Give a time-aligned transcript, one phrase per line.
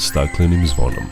[0.00, 1.04] staklenim zvonom.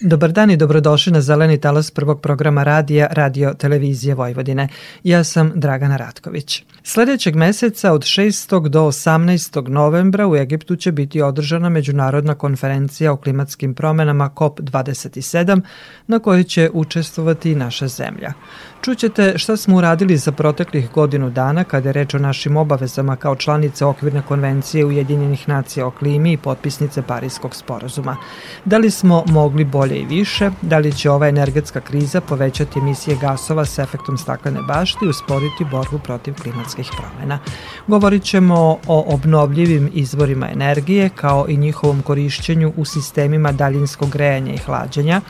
[0.00, 4.68] Dobar dan i dobrodošli na Zeleni talas prvog programa radija Radio Televizije Vojvodine.
[5.04, 6.64] Ja sam Dragana Ratković.
[6.82, 8.68] Sledećeg meseca od 6.
[8.68, 9.68] do 18.
[9.68, 15.60] novembra u Egiptu će biti održana međunarodna konferencija o klimatskim promenama COP27
[16.06, 18.32] na kojoj će učestvovati naša zemlja.
[18.80, 23.36] Čućete šta smo uradili za proteklih godinu dana kada je reč o našim obavezama kao
[23.36, 28.16] članice okvirne konvencije Ujedinjenih nacija o klimi i potpisnice Parijskog sporazuma.
[28.64, 30.50] Da li smo mogli bolje i više?
[30.62, 35.64] Da li će ova energetska kriza povećati emisije gasova s efektom staklene bašte i usporiti
[35.70, 37.38] borbu protiv klimatskih promena?
[37.86, 44.58] Govorit ćemo o obnovljivim izvorima energije kao i njihovom korišćenju u sistemima daljinskog grejanja i
[44.58, 45.20] hlađenja,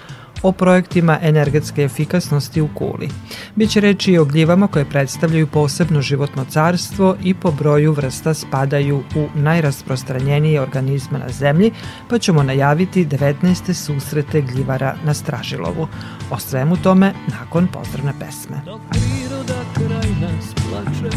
[0.42, 3.08] o projektima energetske efikasnosti u Kuli.
[3.54, 9.02] Biće reči i o gljivama koje predstavljaju posebno životno carstvo i po broju vrsta spadaju
[9.16, 11.72] u najrasprostranjenije organizme na zemlji,
[12.08, 13.72] pa ćemo najaviti 19.
[13.72, 15.88] susrete gljivara na Stražilovu.
[16.30, 18.56] O svemu tome nakon pozdravne pesme.
[18.64, 21.16] Dok priroda kraj nas plače,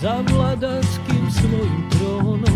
[0.00, 2.55] za vladarskim svojim tronom,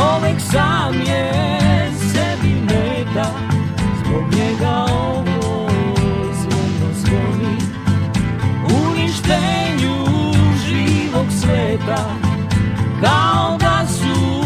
[0.00, 1.32] Čovek sam je
[2.12, 3.30] sebi meta
[3.98, 5.68] Zbog njega ovo
[6.32, 7.56] zvono zvoni.
[8.86, 9.96] Uništenju
[10.66, 12.04] živog sveta
[13.00, 14.40] Kao da su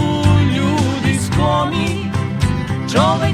[0.56, 2.11] ljudi skloni.
[2.93, 3.34] Čovek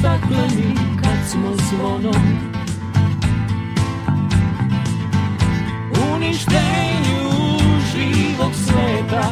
[0.00, 2.22] stakleni kad smo zvonom.
[6.14, 7.30] Uništenju
[7.92, 9.28] živog sveta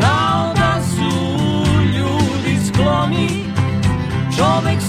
[0.00, 1.10] Kao da su
[1.84, 3.44] ljudi skloni.
[4.36, 4.80] Čovek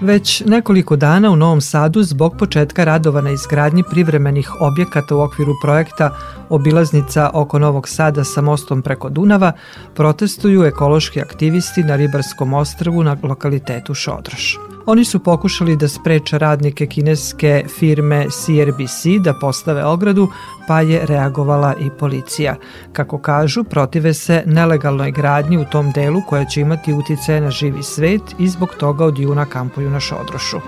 [0.00, 5.52] Već nekoliko dana u Novom Sadu zbog početka radova na izgradnji privremenih objekata u okviru
[5.62, 6.16] projekta
[6.48, 9.52] Obilaznica oko Novog Sada sa mostom preko Dunava
[9.94, 14.69] protestuju ekološki aktivisti na Ribarskom ostrvu na lokalitetu Šodroš.
[14.90, 20.28] Oni su pokušali da spreče radnike kineske firme CRBC da postave ogradu,
[20.68, 22.56] pa je reagovala i policija.
[22.92, 27.82] Kako kažu, protive se nelegalnoj gradnji u tom delu koja će imati utice na živi
[27.82, 30.60] svet i zbog toga od juna kampuju na Šodrošu.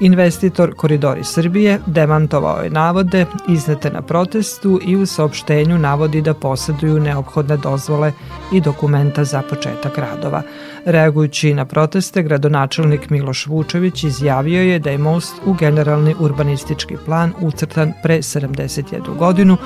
[0.00, 7.00] Investitor Koridori Srbije demantovao je navode iznete na protestu i u saopštenju navodi da poseduju
[7.00, 8.12] neophodne dozvole
[8.52, 10.42] i dokumenta za početak radova.
[10.90, 17.32] Reagujući na proteste, gradonačelnik Miloš Vučević izjavio je da je most u generalni urbanistički plan
[17.40, 19.56] ucrtan pre 71 godinu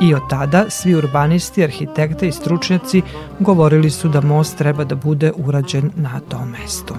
[0.00, 3.02] i od tada svi urbanisti, arhitekte i stručnjaci
[3.40, 6.94] govorili su da most treba da bude urađen na tom mestu.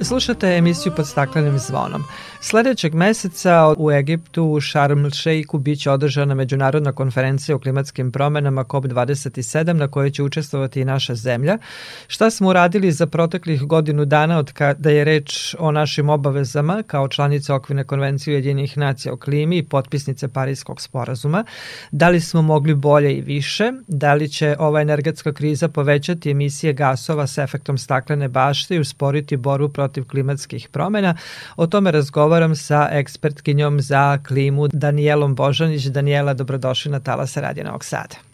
[0.00, 2.04] Slušate emisiju pod staklenim zvonom.
[2.46, 9.72] Sledećeg meseca u Egiptu u Sharm el-Sheikhu biće održana međunarodna konferencija o klimatskim promenama COP27
[9.72, 11.58] na kojoj će učestvovati i naša zemlja.
[12.06, 17.08] Šta smo uradili za proteklih godinu dana od kada je reč o našim obavezama kao
[17.08, 21.44] članica okvirne konvencije Ujedinjenih nacija o klimi i potpisnice Parijskog sporazuma?
[21.90, 23.72] Da li smo mogli bolje i više?
[23.86, 29.36] Da li će ova energetska kriza povećati emisije gasova sa efektom staklene bašte i usporiti
[29.36, 31.16] borbu protiv klimatskih promena?
[31.56, 35.84] O tome razgovaramo razgovaram sa ekspertkinjom za klimu Danijelom Božanić.
[35.86, 38.33] Daniela, dobrodošli na Talasa Radio Novog Sada.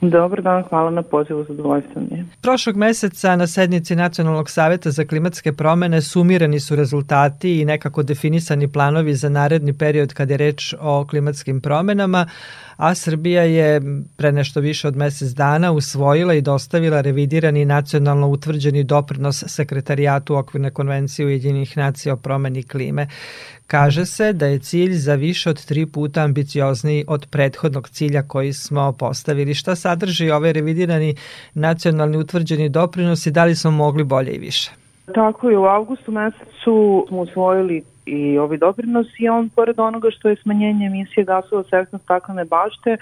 [0.00, 2.24] Dobar dan, hvala na pozivu, zadovoljstvo mi je.
[2.40, 8.72] Prošlog meseca na sednici Nacionalnog saveta za klimatske promene sumirani su rezultati i nekako definisani
[8.72, 12.26] planovi za naredni period kad je reč o klimatskim promenama,
[12.76, 13.80] a Srbija je
[14.16, 20.70] pre nešto više od mesec dana usvojila i dostavila revidirani nacionalno utvrđeni doprinos sekretarijatu okvirne
[20.70, 23.06] konvencije Ujedinjenih nacija o promeni klime.
[23.68, 28.52] Kaže se da je cilj za više od tri puta ambiciozniji od prethodnog cilja koji
[28.52, 29.54] smo postavili.
[29.54, 31.14] Šta sadrži ovaj revidirani
[31.54, 34.70] nacionalni utvrđeni doprinos i da li smo mogli bolje i više?
[35.14, 40.28] Tako je, u avgustu mesecu smo usvojili i ovi doprinos i on pored onoga što
[40.28, 42.96] je smanjenje emisije gasova sa efektom staklene bašte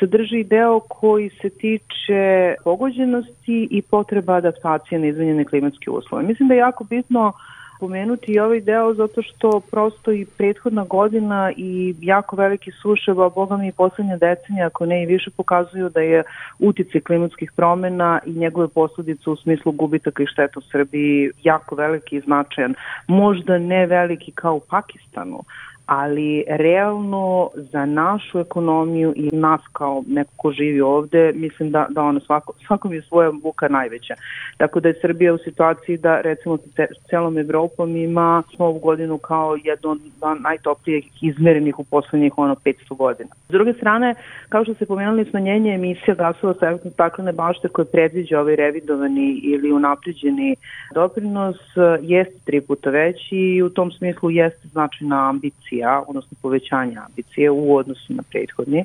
[0.00, 6.24] sadrži deo koji se tiče pogođenosti i potreba adaptacije na izmenjene klimatske uslove.
[6.24, 7.32] Mislim da je jako bitno
[7.80, 13.28] pomenuti i ovaj deo zato što prosto i prethodna godina i jako veliki suše, a
[13.28, 16.22] boga mi i poslednja decenija, ako ne i više, pokazuju da je
[16.58, 22.16] utice klimatskih promena i njegove posledice u smislu gubitaka i šteta u Srbiji jako veliki
[22.16, 22.74] i značajan.
[23.06, 25.44] Možda ne veliki kao u Pakistanu,
[25.88, 32.02] ali realno za našu ekonomiju i nas kao neko ko živi ovde, mislim da, da
[32.02, 34.14] ono svako, svakom je svoja buka najveća.
[34.56, 39.56] Tako da je Srbija u situaciji da recimo sa celom Evropom ima ovu godinu kao
[39.64, 40.00] jednu od
[40.40, 43.30] najtoplijih izmerenih u poslednjih ono 500 godina.
[43.48, 44.14] S druge strane,
[44.48, 49.40] kao što se pomenuli smanjenje emisija gasova sa efektom staklene bašte koje predviđa ovaj revidovani
[49.42, 50.56] ili unapređeni
[50.94, 51.56] doprinos
[52.02, 57.50] jeste tri puta veći i u tom smislu jeste značajna ambicija ambicija, odnosno povećanja ambicije
[57.50, 58.84] u odnosu na prethodni.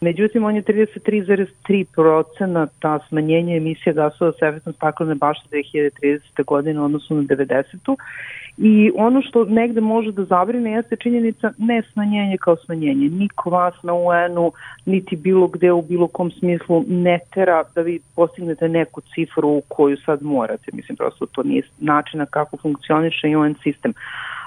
[0.00, 6.44] Međutim, on je 33,3 ta smanjenje emisije gasova sa efektom staklene bašte 2030.
[6.44, 7.96] godine u odnosu na 90.
[8.58, 13.08] I ono što negde može da zabrine jeste činjenica ne smanjenje kao smanjenje.
[13.08, 14.52] Niko vas na UN-u,
[14.86, 19.96] niti bilo gde u bilo kom smislu ne tera da vi postignete neku cifru koju
[19.96, 20.70] sad morate.
[20.72, 23.94] Mislim, prosto to nije načina kako funkcioniše UN sistem.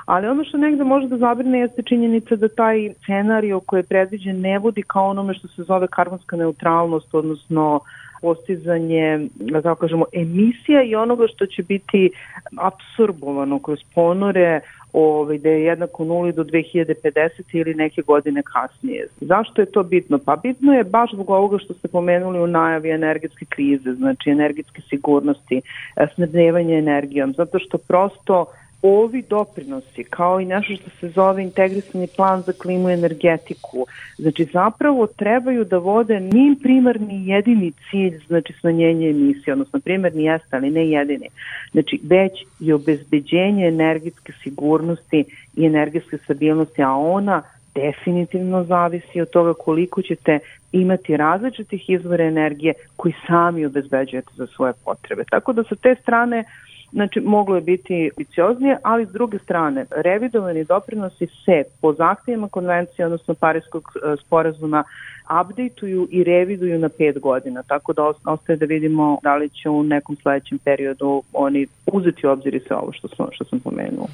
[0.05, 4.41] Ali ono što negde može da zabrine jeste činjenica da taj scenario koji je predviđen
[4.41, 7.79] ne vodi kao onome što se zove karbonska neutralnost, odnosno
[8.21, 12.11] postizanje, da tako kažemo, emisija i onoga što će biti
[12.57, 14.61] absorbovano kroz ponore
[14.93, 19.07] ovaj, da je jednako nuli do 2050 ili neke godine kasnije.
[19.21, 20.19] Zašto je to bitno?
[20.25, 24.81] Pa bitno je baš zbog ovoga što ste pomenuli u najavi energetske krize, znači energetske
[24.89, 25.61] sigurnosti,
[26.15, 28.45] snabdevanje energijom, zato što prosto
[28.83, 33.85] ovi doprinosi, kao i nešto što se zove integrisani plan za klimu i energetiku,
[34.17, 40.55] znači zapravo trebaju da vode ni primarni jedini cilj, znači smanjenje emisije, odnosno primarni jeste,
[40.55, 41.27] ali ne jedini,
[41.71, 45.25] znači već i obezbeđenje energetske sigurnosti
[45.55, 47.41] i energetske stabilnosti, a ona
[47.75, 50.39] definitivno zavisi od toga koliko ćete
[50.71, 55.23] imati različitih izvora energije koji sami obezbeđujete za svoje potrebe.
[55.29, 56.43] Tako da sa te strane
[56.93, 63.05] Znači, moglo je biti ambicioznije, ali s druge strane, revidovani doprinosi se po zahtjevima konvencije,
[63.05, 64.83] odnosno Parijskog e, sporazuma,
[65.41, 69.83] updateuju i reviduju na pet godina, tako da ostaje da vidimo da li će u
[69.83, 74.07] nekom sledećem periodu oni uzeti u obzir i sve ovo što sam, što sam pomenuo.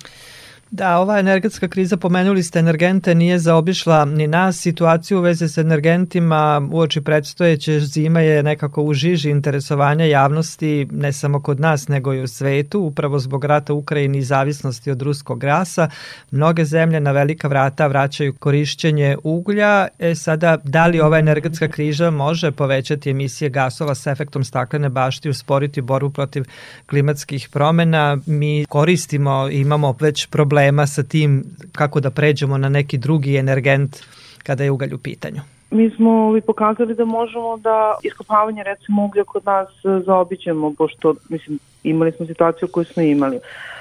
[0.71, 4.57] Da, ova energetska kriza, pomenuli ste energente, nije zaobišla ni nas.
[4.57, 11.13] Situaciju u veze s energentima uoči predstojeće zima je nekako u žiži interesovanja javnosti, ne
[11.13, 15.39] samo kod nas, nego i u svetu, upravo zbog rata Ukrajini i zavisnosti od ruskog
[15.39, 15.89] gasa.
[16.31, 19.87] Mnoge zemlje na velika vrata vraćaju korišćenje uglja.
[19.99, 25.29] E sada, da li ova energetska križa može povećati emisije gasova sa efektom staklene bašte
[25.29, 26.43] i usporiti borbu protiv
[26.85, 28.17] klimatskih promena?
[28.25, 30.25] Mi koristimo, imamo već
[30.59, 33.97] problema sa tim kako da pređemo na neki drugi energent
[34.43, 35.41] kada je ugalj u pitanju.
[35.71, 39.67] Mi smo li pokazali da možemo da iskopavanje recimo uglja kod nas
[40.05, 43.39] zaobićemo, pošto mislim imali smo situaciju koju smo imali.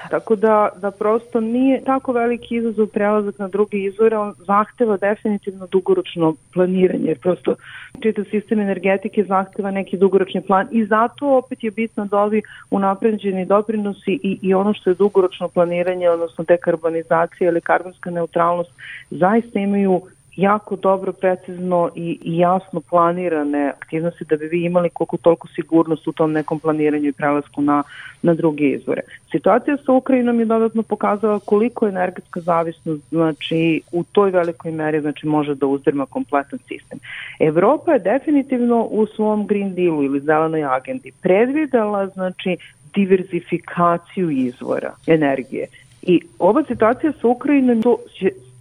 [0.09, 5.67] Tako da, da prosto nije tako veliki izazov prelazak na druge izvore, on zahteva definitivno
[5.67, 7.55] dugoročno planiranje, prosto
[8.01, 12.41] čitav sistem energetike zahteva neki dugoročni plan i zato opet je bitno da ovi
[12.71, 18.71] unapređeni doprinosi i, i ono što je dugoročno planiranje, odnosno dekarbonizacija ili karbonska neutralnost,
[19.09, 20.01] zaista imaju
[20.39, 26.11] jako dobro, precizno i, jasno planirane aktivnosti da bi vi imali koliko toliko sigurnost u
[26.11, 27.83] tom nekom planiranju i prelasku na,
[28.21, 29.01] na druge izvore.
[29.31, 35.27] Situacija sa Ukrajinom je dodatno pokazala koliko energetska zavisnost znači u toj velikoj meri znači
[35.27, 36.99] može da uzdrma kompletan sistem.
[37.39, 42.57] Evropa je definitivno u svom Green Dealu ili zelenoj agendi predvidela znači
[42.93, 45.67] diverzifikaciju izvora energije.
[46.01, 47.97] I ova situacija sa Ukrajinom to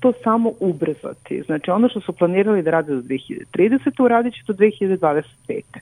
[0.01, 1.43] to samo ubrzati.
[1.47, 4.05] Znači ono što su planirali da rade do 2030.
[4.05, 5.23] uradit će do 2025.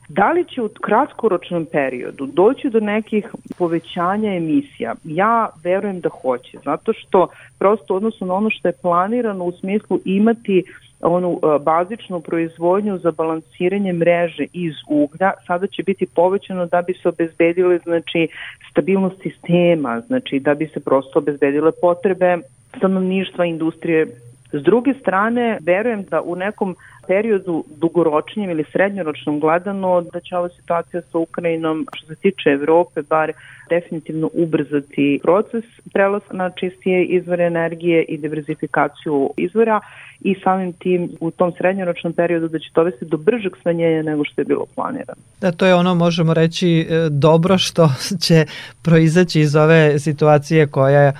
[0.08, 3.26] Da li će u kratkoročnom periodu doći do nekih
[3.58, 4.94] povećanja emisija?
[5.04, 10.00] Ja verujem da hoće, zato što prosto odnosno na ono što je planirano u smislu
[10.04, 10.64] imati
[11.00, 16.94] onu e, bazičnu proizvodnju za balansiranje mreže iz uglja sada će biti povećano da bi
[17.02, 18.28] se obezbedile znači
[18.70, 22.38] stabilnost sistema, znači da bi se prosto obezbedile potrebe
[22.76, 24.06] stanovništva, industrije.
[24.52, 30.48] S druge strane, verujem da u nekom periodu dugoročnjem ili srednjoročnom gledano da će ova
[30.48, 33.32] situacija sa Ukrajinom što se tiče Evrope bar
[33.70, 39.80] definitivno ubrzati proces prelaska na čistije izvore energije i diverzifikaciju izvora
[40.20, 44.24] i samim tim u tom srednjoročnom periodu da će to vesti do bržeg smanjenja nego
[44.24, 45.22] što je bilo planirano.
[45.40, 47.88] Da, to je ono, možemo reći, e, dobro što
[48.24, 48.44] će
[48.82, 51.12] proizaći iz ove situacije koja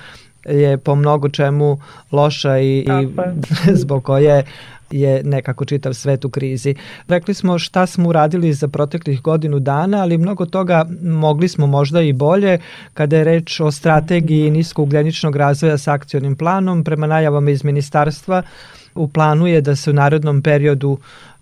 [0.47, 1.79] je po mnogo čemu
[2.11, 3.07] loša i, i
[3.81, 4.43] zbog koje
[4.91, 6.75] je nekako čitav svet u krizi.
[7.07, 12.01] Rekli smo šta smo uradili za proteklih godinu dana, ali mnogo toga mogli smo možda
[12.01, 12.59] i bolje
[12.93, 16.83] kada je reč o strategiji niskougljeničnog razvoja sa akcionim planom.
[16.83, 18.43] Prema najavama iz ministarstva
[18.95, 20.97] u planu je da se u narodnom periodu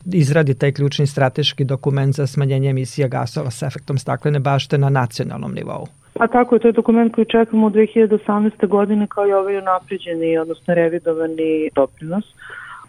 [0.06, 5.54] izradi taj ključni strateški dokument za smanjenje emisija gasova sa efektom staklene bašte na nacionalnom
[5.54, 5.88] nivou.
[6.20, 8.68] Pa tako je, to je dokument koji čekamo od 2018.
[8.68, 12.24] godine kao i ovaj unapređeni, odnosno revidovani doprinos.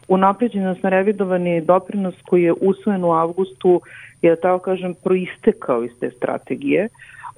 [0.08, 3.80] Unapređeni, odnosno revidovani doprinos koji je usvojen u avgustu
[4.22, 6.88] je, da tako kažem, proistekao iz te strategije.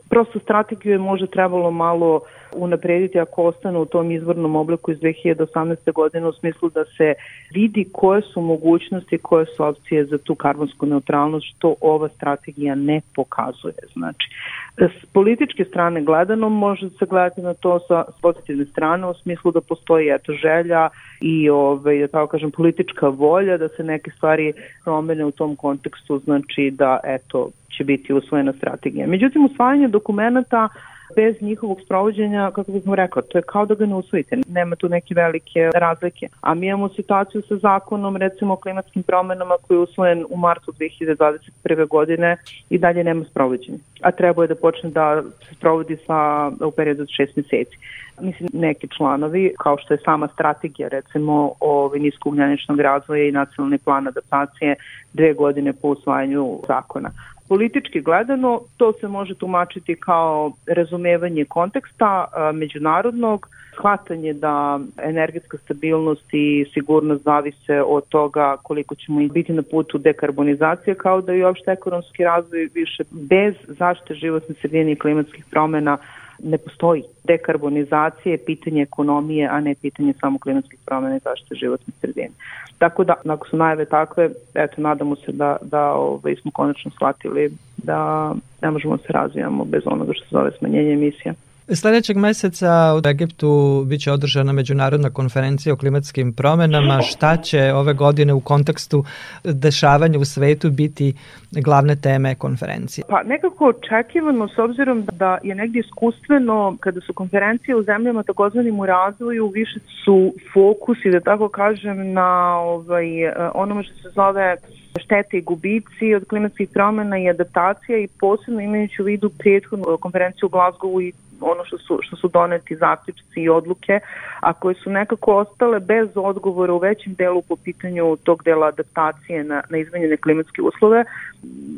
[0.09, 2.21] Prosto strategiju je možda trebalo malo
[2.57, 5.93] unaprediti ako ostane u tom izvornom obliku iz 2018.
[5.93, 7.15] godine u smislu da se
[7.55, 13.01] vidi koje su mogućnosti, koje su opcije za tu karbonsku neutralnost, što ova strategija ne
[13.15, 13.75] pokazuje.
[13.93, 14.31] Znači,
[14.77, 19.61] s političke strane gledano može se gledati na to sa pozitivne strane u smislu da
[19.61, 20.89] postoji eto želja
[21.21, 24.53] i ovaj, da tako kažem politička volja da se neke stvari
[24.85, 29.07] promene u tom kontekstu znači da eto će biti usvojena strategija.
[29.07, 30.69] Međutim, usvajanje dokumenta
[31.17, 34.77] bez njihovog sprovođenja, kako bih vam rekao, to je kao da ga ne usvojite, nema
[34.77, 36.29] tu neke velike razlike.
[36.41, 40.73] A mi imamo situaciju sa zakonom, recimo o klimatskim promenama koji je usvojen u martu
[40.73, 41.89] 2021.
[41.89, 42.37] godine
[42.71, 43.79] i dalje nema sprovođenja.
[44.03, 47.77] A treba je da počne da se sprovodi sa, u periodu od šest meseci.
[48.21, 54.09] Mislim, neki članovi, kao što je sama strategija, recimo, o niskougnjaničnog razvoja i nacionalni plan
[54.09, 54.75] adaptacije
[55.13, 57.11] dve godine po usvajanju zakona.
[57.49, 62.25] Politički gledano, to se može tumačiti kao razumevanje konteksta
[62.55, 69.99] međunarodnog, shvatanje da energetska stabilnost i sigurnost zavise od toga koliko ćemo biti na putu
[69.99, 75.99] dekarbonizacije, kao da i uopšte ekonomski razvoj više bez zaštite životne sredine i klimatskih promena
[76.43, 77.03] ne postoji.
[77.25, 82.31] Dekarbonizacija je pitanje ekonomije, a ne pitanje samo klimatskih promena i zaštite životne sredine.
[82.79, 87.51] Tako da, ako su najave takve, eto, nadamo se da, da ovaj, smo konačno shvatili
[87.77, 91.35] da ne možemo da se razvijamo bez onoga što se zove smanjenje emisija.
[91.75, 97.03] Sledećeg meseca u Egiptu biće održana međunarodna konferencija o klimatskim promenama.
[97.03, 99.05] Šta će ove godine u kontekstu
[99.45, 101.15] dešavanja u svetu biti
[101.51, 103.05] glavne teme konferencije?
[103.09, 108.81] Pa nekako očekivano s obzirom da je negdje iskustveno kada su konferencije u zemljama takozvanim
[108.81, 113.07] u razvoju više su fokusi da tako kažem na ovaj,
[113.55, 114.57] onome što se zove
[114.99, 120.47] štete i gubici od klimatskih promena i adaptacija i posebno imajući u vidu prethodnu konferenciju
[120.47, 124.01] u Glasgowu i ono što su, što su doneti zaključci i odluke,
[124.41, 129.45] a koje su nekako ostale bez odgovora u većem delu po pitanju tog dela adaptacije
[129.45, 131.05] na, na izmenjene klimatske uslove,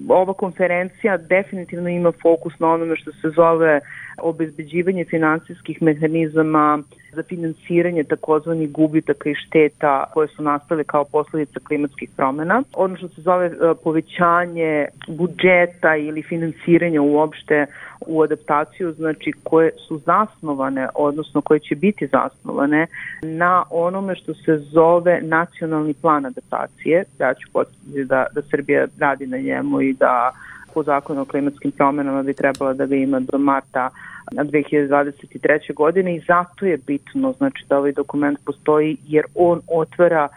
[0.08, 3.80] ova konferencija definitivno ima fokus na onome što se zove
[4.18, 12.10] obezbeđivanje finansijskih mehanizama za finansiranje takozvanih gubitaka i šteta koje su nastale kao posledica klimatskih
[12.16, 12.62] promena.
[12.74, 13.50] Ono što se zove e,
[13.84, 17.66] povećanje budžeta ili finansiranja uopšte
[18.06, 22.86] u adaptaciju, znači koje su zasnovane, odnosno koje će biti zasnovane
[23.22, 27.04] na onome što se zove nacionalni plan adaptacije.
[27.18, 29.49] Ja ću podsjetiti da, da Srbija radi na njemu
[29.82, 30.32] i da
[30.74, 33.90] po zakonu o klimatskim promenama bi trebala da ga ima do marta
[34.32, 35.74] 2023.
[35.74, 40.28] godine i zato je bitno znači da ovaj dokument postoji jer on otvara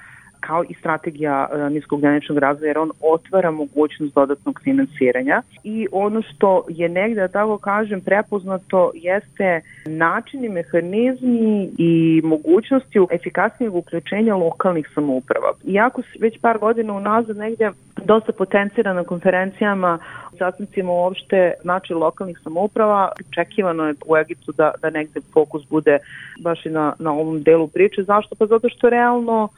[0.47, 6.65] kao i strategija e, niskogljeničnog razvoja, jer on otvara mogućnost dodatnog finansiranja i ono što
[6.69, 15.53] je negde, da tako kažem, prepoznato jeste načini, mehanizmi i mogućnosti efikasnijeg uključenja lokalnih samouprava.
[15.63, 17.71] Iako se već par godina unazad negde
[18.05, 19.99] dosta potencira na konferencijama,
[20.37, 25.97] sastancima uopšte znači lokalnih samouprava, očekivano je u Egiptu da, da negde fokus bude
[26.39, 28.03] baš i na, na ovom delu priče.
[28.03, 28.35] Zašto?
[28.35, 29.49] Pa zato što realno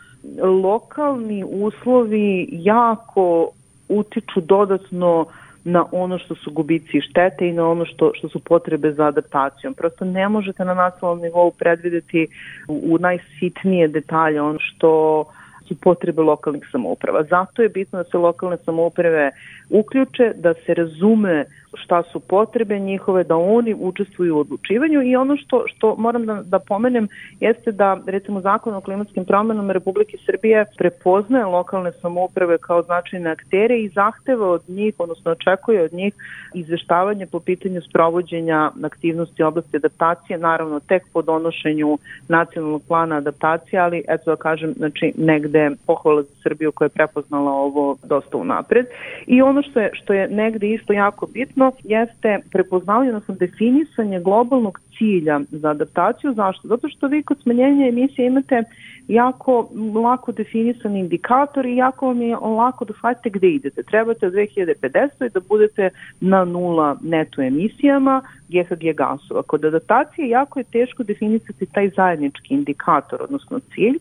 [0.63, 3.49] lokalni uslovi jako
[3.89, 5.25] utiču dodatno
[5.63, 9.05] na ono što su gubici i štete i na ono što, što su potrebe za
[9.05, 9.73] adaptacijom.
[9.73, 12.27] Prosto ne možete na nacionalnom nivou predvideti
[12.67, 15.23] u, u najsitnije detalje ono što
[15.67, 17.23] su potrebe lokalnih samouprava.
[17.23, 19.31] Zato je bitno da se lokalne samouprave
[19.69, 25.37] uključe, da se razume šta su potrebe njihove, da oni učestvuju u odlučivanju i ono
[25.37, 27.07] što, što moram da, da pomenem
[27.39, 33.79] jeste da recimo zakon o klimatskim promenama Republike Srbije prepoznaje lokalne samouprave kao značajne aktere
[33.79, 36.13] i zahteva od njih, odnosno očekuje od njih
[36.53, 44.03] izveštavanje po pitanju sprovođenja aktivnosti oblasti adaptacije, naravno tek po donošenju nacionalnog plana adaptacije, ali
[44.07, 48.85] eto da kažem, znači negde pohvala za Srbiju koja je prepoznala ovo dosta unapred.
[49.27, 54.19] I ono što je, što je negde isto jako bitno, bitno jeste prepoznavanje, odnosno definisanje
[54.19, 56.33] globalnog cilja za adaptaciju.
[56.33, 56.67] Zašto?
[56.67, 58.63] Zato što vi kod smanjenja emisije imate
[59.07, 59.69] jako
[60.03, 63.83] lako definisan indikator i jako vam je lako da shvatite gde idete.
[63.83, 65.29] Trebate od 2050.
[65.33, 65.89] da budete
[66.21, 69.43] na nula neto emisijama GHG gasova.
[69.43, 73.97] Kod adaptacije jako je teško definisati taj zajednički indikator, odnosno cilj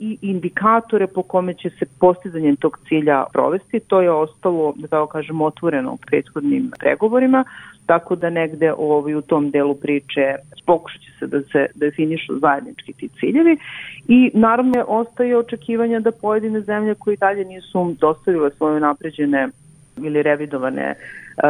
[0.00, 3.80] i indikatore po kome će se postizanje tog cilja provesti.
[3.80, 7.44] To je ostalo, da tako kažem, otvoreno u prethodnim pregovorima
[7.86, 10.34] tako da negde ovaj, u tom delu priče
[10.66, 13.58] pokušat će se da se definišu zajednički ti ciljevi
[14.08, 19.48] i naravno ostaje očekivanja da pojedine zemlje koji dalje nisu dostavile svoje napređene
[19.96, 20.94] ili revidovane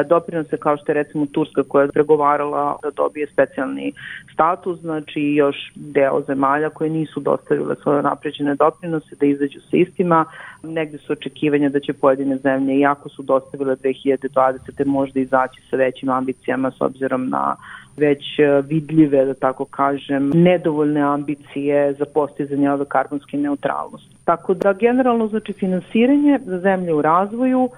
[0.07, 3.93] doprinose kao što je recimo Turska koja je pregovarala da dobije specijalni
[4.33, 10.25] status, znači još deo zemalja koje nisu dostavile svoje napređene doprinose da izađu sa istima.
[10.63, 14.87] Negde su očekivanja da će pojedine zemlje, iako su dostavile 2020.
[14.87, 17.57] možda izaći sa većim ambicijama s obzirom na
[17.97, 24.17] već e, vidljive, da tako kažem, nedovoljne ambicije za postizanje ove karbonske neutralnosti.
[24.25, 27.69] Tako da generalno znači finansiranje za zemlje u razvoju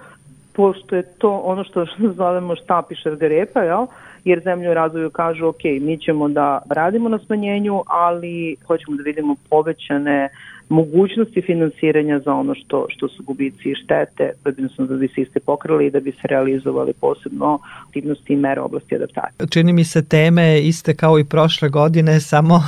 [0.53, 1.85] pošto je to ono što
[2.17, 3.85] zovemo štap i šargarepa, jel?
[4.23, 9.03] jer zemlje u razvoju kažu ok, mi ćemo da radimo na smanjenju, ali hoćemo da
[9.03, 10.29] vidimo povećane
[10.69, 15.39] mogućnosti finansiranja za ono što, što su gubici i štete, odnosno da bi se iste
[15.39, 19.47] pokrali i da bi se realizovali posebno aktivnosti i mere oblasti adaptacije.
[19.49, 22.63] Čini mi se teme iste kao i prošle godine, samo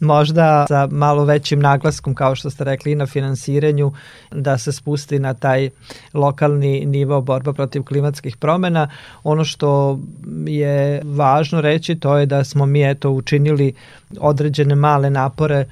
[0.00, 3.92] možda sa malo većim naglaskom, kao što ste rekli, na finansiranju,
[4.30, 5.70] da se spusti na taj
[6.14, 8.88] lokalni nivo borba protiv klimatskih promena.
[9.24, 9.98] Ono što
[10.46, 13.74] je važno reći to je da smo mi eto učinili
[14.20, 15.64] određene male napore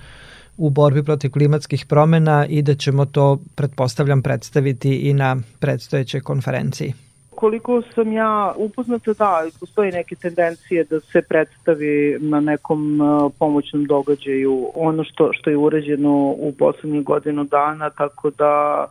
[0.58, 6.94] u borbi protiv klimatskih promena i da ćemo to, pretpostavljam, predstaviti i na predstojećoj konferenciji.
[7.30, 13.84] Koliko sam ja upoznata, da, postoji neke tendencije da se predstavi na nekom uh, pomoćnom
[13.84, 18.86] događaju ono što, što je urađeno u poslednjih godinu dana, tako da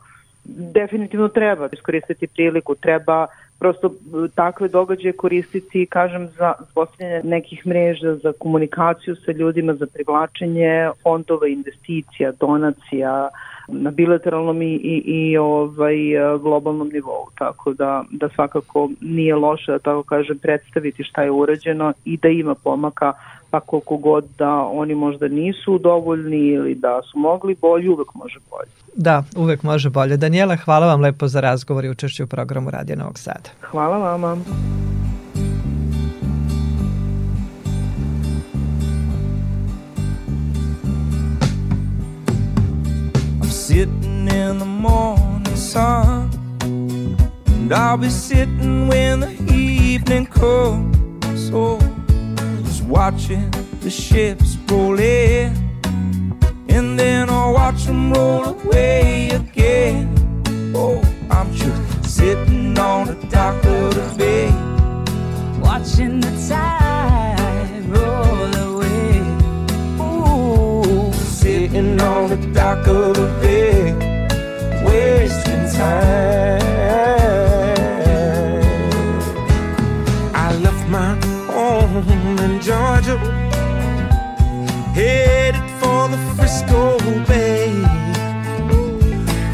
[0.48, 3.28] definitivno treba iskoristiti priliku, treba
[3.60, 9.88] prosto e, takve događaje koristiti, kažem, za postavljanje nekih mreža, za komunikaciju sa ljudima, za
[9.94, 13.30] privlačenje fondova, investicija, donacija,
[13.68, 19.72] na bilateralnom i, i, i ovaj, e, globalnom nivou, tako da, da svakako nije loše
[19.72, 23.14] da tako kažem predstaviti šta je urađeno i da ima pomaka
[23.52, 28.40] pa koliko god da oni možda nisu dovoljni ili da su mogli bolje, uvek može
[28.50, 28.70] bolje.
[28.96, 30.18] Da, uvek može bolje.
[30.18, 33.50] Daniela, hvala vam lepo za razgovor i učešću u programu Radija Novog Sada.
[33.62, 34.38] Hvala vama.
[43.42, 46.38] I'm sitting in the morning sun
[47.68, 51.52] And I'll be sitting when the evening comes.
[51.52, 51.78] Oh,
[52.88, 55.54] watching the ships roll in.
[56.70, 60.14] And then I'll watch them roll away again.
[60.76, 64.50] Oh, I'm just sitting on the dock of the bay.
[65.60, 69.20] Watching the tide roll away.
[70.02, 73.94] Ooh, sitting on the dock of the bay.
[74.86, 76.67] Wasting time.
[84.98, 87.70] Headed for the Frisco Bay.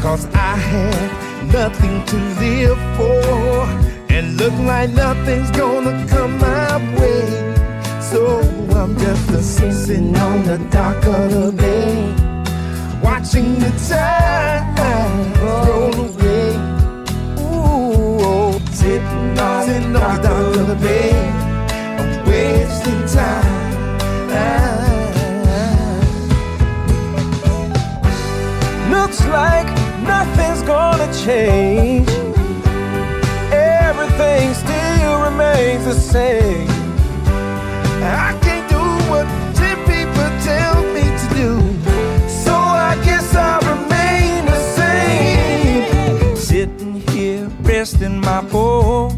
[0.00, 3.66] Cause I had nothing to live for.
[4.08, 7.26] And look like nothing's gonna come my way.
[8.00, 8.40] So
[8.74, 11.92] I'm just a sitting on the dock of the bay.
[13.02, 14.64] Watching the tide
[15.42, 16.56] roll away.
[17.44, 21.12] Ooh, oh, sitting on, the dock of the bay.
[21.98, 23.54] I'm wasting time.
[29.14, 29.66] Looks like
[30.02, 32.08] nothing's gonna change.
[33.52, 36.66] Everything still remains the same.
[38.02, 39.24] I can't do what
[39.54, 41.50] ten people tell me to do.
[42.28, 46.34] So I guess I'll remain the same.
[46.34, 49.14] Sitting here resting my bones.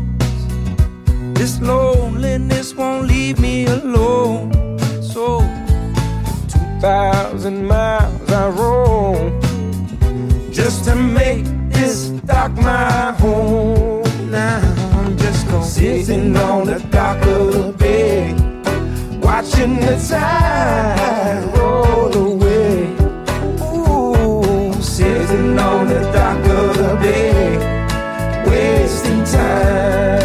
[1.39, 4.53] This loneliness won't leave me alone.
[5.01, 5.41] So,
[6.81, 9.46] 2,000 miles I roam
[10.57, 14.03] just to make this dock my home.
[14.31, 14.59] Now
[14.97, 18.33] I'm just gonna sitting on the dock of the bay,
[19.21, 22.87] watching the tide roll away.
[23.61, 27.59] Ooh, sitting on the dock of the bay,
[28.49, 30.16] wasting time.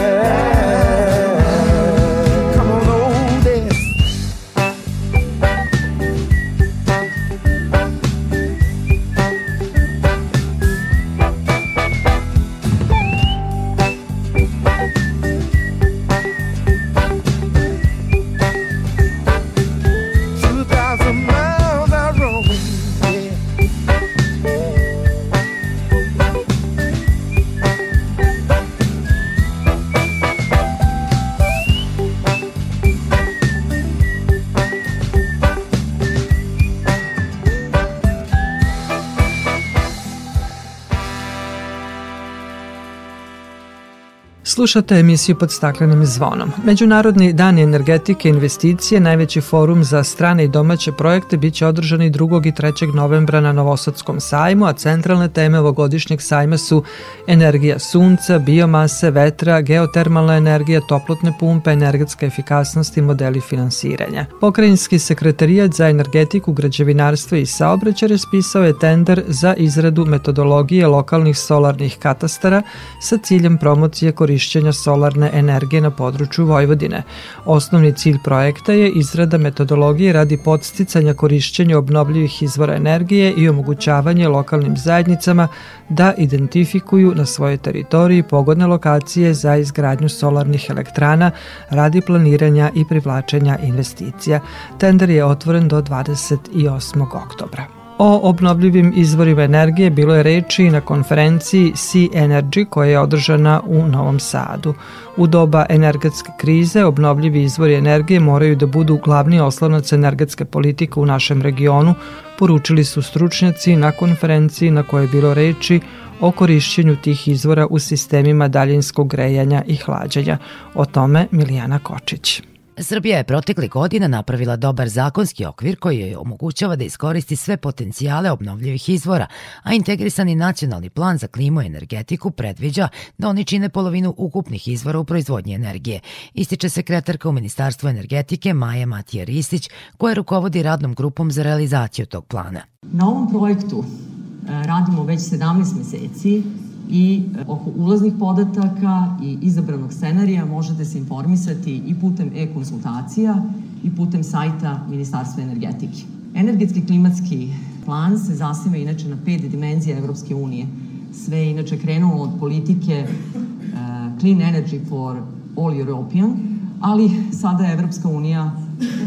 [44.54, 46.52] Slušate emisiju pod staklenim zvonom.
[46.64, 52.12] Međunarodni dan energetike i investicije, najveći forum za strane i domaće projekte, bit će održani
[52.12, 52.48] 2.
[52.48, 52.96] i 3.
[52.96, 56.84] novembra na Novosadskom sajmu, a centralne teme ovogodišnjeg sajma su
[57.28, 64.26] energija sunca, biomase, vetra, geotermalna energija, toplotne pumpe, energetska efikasnost i modeli finansiranja.
[64.42, 71.98] Pokrajinski sekretarijat za energetiku, građevinarstvo i saobraćaj raspisao je tender za izradu metodologije lokalnih solarnih
[72.00, 72.62] katastara
[73.02, 77.04] sa ciljem promocije korišćenja solarne energije na području Vojvodine.
[77.46, 84.78] Osnovni cilj projekta je izrada metodologije radi podsticanja korišćenja obnovljivih izvora energije i omogućavanje lokalnim
[84.78, 85.48] zajednicama
[85.90, 91.32] da identifikuju na svojoj teritoriji pogodne lokacije za izgradnju solarnih elektrana
[91.70, 94.40] radi planiranja i privlačenja investicija.
[94.80, 97.26] Tender je otvoren do 28.
[97.26, 97.81] oktobra.
[98.04, 103.88] O obnovljivim izvorima energije bilo je reči na konferenciji Sea Energy koja je održana u
[103.88, 104.74] Novom Sadu.
[105.18, 111.06] U doba energetske krize obnovljivi izvori energije moraju da budu glavni oslonac energetske politike u
[111.06, 111.94] našem regionu,
[112.40, 115.80] poručili su stručnjaci na konferenciji na kojoj je bilo reči
[116.20, 120.38] o korišćenju tih izvora u sistemima daljinskog grejanja i hlađanja.
[120.74, 122.51] O tome Milijana Kočić.
[122.84, 128.32] Srbija je protekli godina napravila dobar zakonski okvir koji joj omogućava da iskoristi sve potencijale
[128.32, 129.28] obnovljivih izvora,
[129.64, 135.00] a integrisani nacionalni plan za klimu i energetiku predviđa da oni čine polovinu ukupnih izvora
[135.00, 136.00] u proizvodnji energije.
[136.34, 142.26] Ističe sekretarka u Ministarstvu energetike Maja Matija Ristić, koja rukovodi radnom grupom za realizaciju tog
[142.26, 142.62] plana.
[142.82, 146.44] Na ovom projektu e, radimo već 17 meseci
[146.92, 153.44] i e, oko ulaznih podataka i izabranog scenarija možete se informisati i putem e-konsultacija
[153.84, 156.04] i putem sajta Ministarstva energetike.
[156.36, 157.54] Energetski klimatski
[157.86, 160.68] plan se zasniva inače na pet dimenzija Evropske unije.
[161.14, 165.18] Sve je inače krenulo od politike uh, Clean Energy for
[165.58, 166.38] All European,
[166.82, 168.52] ali sada je Evropska unija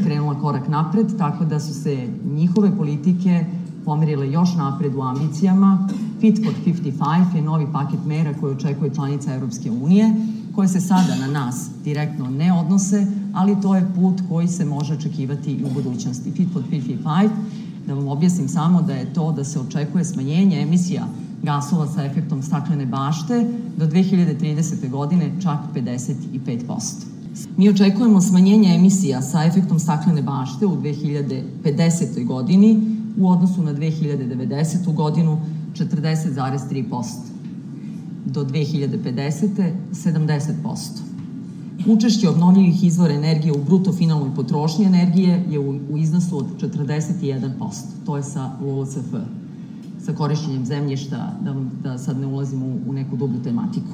[0.05, 3.45] krenula korak napred, tako da su se njihove politike
[3.85, 5.89] pomerile još napred u ambicijama,
[6.25, 10.15] Fit for 55 je novi paket mera koje očekuje članica Evropske unije,
[10.55, 14.95] koje se sada na nas direktno ne odnose, ali to je put koji se može
[14.95, 16.33] očekivati i u budućnosti.
[16.33, 17.29] Fit for 55,
[17.87, 21.07] da vam objasnim samo da je to da se očekuje smanjenje emisija
[21.43, 24.91] gasova sa efektom staklene bašte do 2030.
[24.91, 27.05] godine čak 55%.
[27.57, 32.25] Mi očekujemo smanjenje emisija sa efektom staklene bašte u 2050.
[32.25, 34.95] godini u odnosu na 2090.
[34.95, 35.39] godinu
[35.75, 37.05] 40,3%.
[38.27, 39.73] Do 2050.
[39.93, 41.15] 70%.
[41.87, 47.51] Učešće obnovljivih izvora energije u bruto finalnoj potrošnji energije je u, u iznosu od 41%.
[48.07, 49.15] To je sa LULCF,
[50.05, 53.93] sa korišćenjem zemljišta, da, da sad ne ulazim u, u neku dublju tematiku.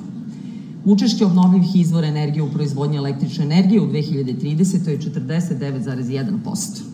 [0.85, 4.89] Učešće obnovljivih izvora energije u proizvodnji električne energije u 2030.
[4.89, 6.90] je 49,1%.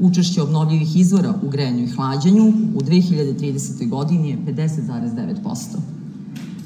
[0.00, 3.88] Učešće obnovljivih izvora u grejanju i hlađenju u 2030.
[3.88, 5.56] godini je 50,9%.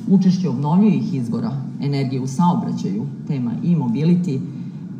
[0.08, 4.40] Učešće obnovljivih izvora energije u saobraćaju, tema e-mobility,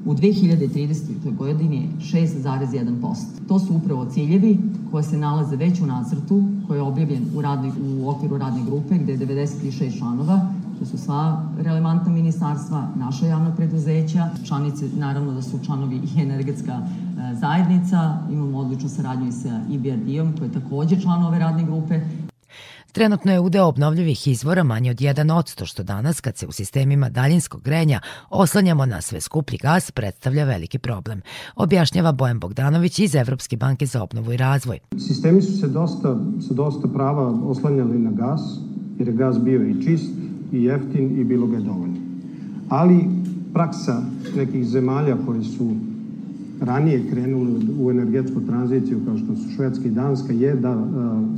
[0.05, 1.37] u 2030.
[1.37, 3.15] godini je 6,1%.
[3.49, 4.59] To su upravo ciljevi
[4.91, 8.99] koje se nalaze već u nacrtu koji je objavljen u, radnoj, u okviru radne grupe
[8.99, 15.43] gde je 96 članova To su sva relevantna ministarstva, naša javna preduzeća, članice, naravno da
[15.43, 21.01] su članovi i energetska e, zajednica, imamo odličnu saradnju i sa IBRD-om, koji je takođe
[21.01, 22.01] član ove radne grupe.
[22.95, 27.63] Trenutno je udeo obnovljivih izvora manje od 1%, što danas, kad se u sistemima daljinskog
[27.63, 31.21] grenja oslanjamo na sve skuplji gas, predstavlja veliki problem.
[31.57, 34.79] Objašnjava Bojan Bogdanović iz Evropske banke za obnovu i razvoj.
[34.99, 36.17] Sistemi su se dosta,
[36.49, 38.41] sa dosta prava oslanjali na gas,
[38.99, 40.11] jer je gas bio i čist,
[40.57, 41.97] i jeftin i bilo ga je dovoljno.
[42.69, 43.05] Ali
[43.53, 44.03] praksa
[44.37, 45.71] nekih zemalja koji su
[46.61, 50.87] ranije krenuli u energetsku tranziciju kao što su Švedska i Danska je da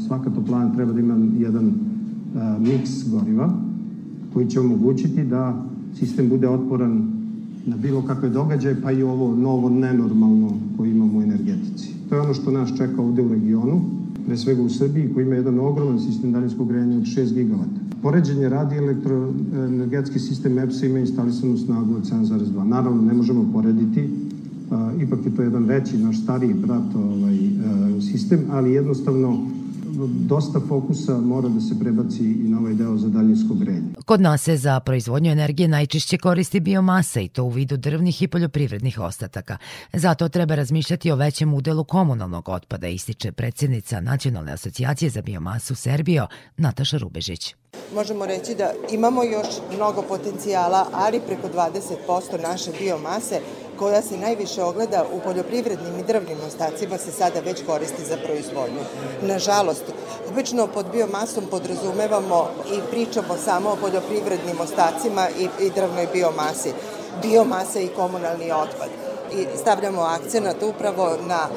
[0.07, 1.73] svaka toplana treba da ima jedan
[2.61, 3.53] miks goriva
[4.33, 7.13] koji će omogućiti da sistem bude otporan
[7.67, 11.91] na bilo kakve događaje, pa i ovo novo nenormalno koje imamo u energetici.
[12.09, 13.81] To je ono što nas čeka ovde u regionu,
[14.27, 17.81] pre svega u Srbiji, koji ima jedan ogroman sistem daljinskog grejanja od 6 gigavata.
[18.03, 22.65] Poređenje radi elektroenergetski sistem EPS-a ima instalisanu snagu od 7,2.
[22.65, 24.09] Naravno, ne možemo porediti,
[25.01, 27.39] ipak je to jedan veći, naš stariji brat ovaj,
[28.01, 29.47] sistem, ali jednostavno
[30.05, 33.89] dosta fokusa mora da se prebaci i na ovaj deo za daljinsko grejanje.
[34.05, 38.29] Kod nas se za proizvodnju energije najčešće koristi biomasa i to u vidu drvnih i
[38.29, 39.57] poljoprivrednih ostataka.
[39.93, 46.27] Zato treba razmišljati o većem udelu komunalnog otpada, ističe predsjednica Nacionalne asocijacije za biomasu Serbio,
[46.57, 47.55] Nataša Rubežić.
[47.95, 53.41] Možemo reći da imamo još mnogo potencijala, ali preko 20% naše biomase
[53.79, 58.81] koja se najviše ogleda u poljoprivrednim i drvnim ostacima se sada već koristi za proizvodnju.
[59.23, 59.85] Nažalost,
[60.31, 66.73] obično pod biomasom podrazumevamo i pričamo samo o poljoprivrednim ostacima i, i drvnoj biomasi.
[67.23, 68.89] Biomasa i komunalni otpad
[69.33, 71.49] i stavljamo akcenat upravo na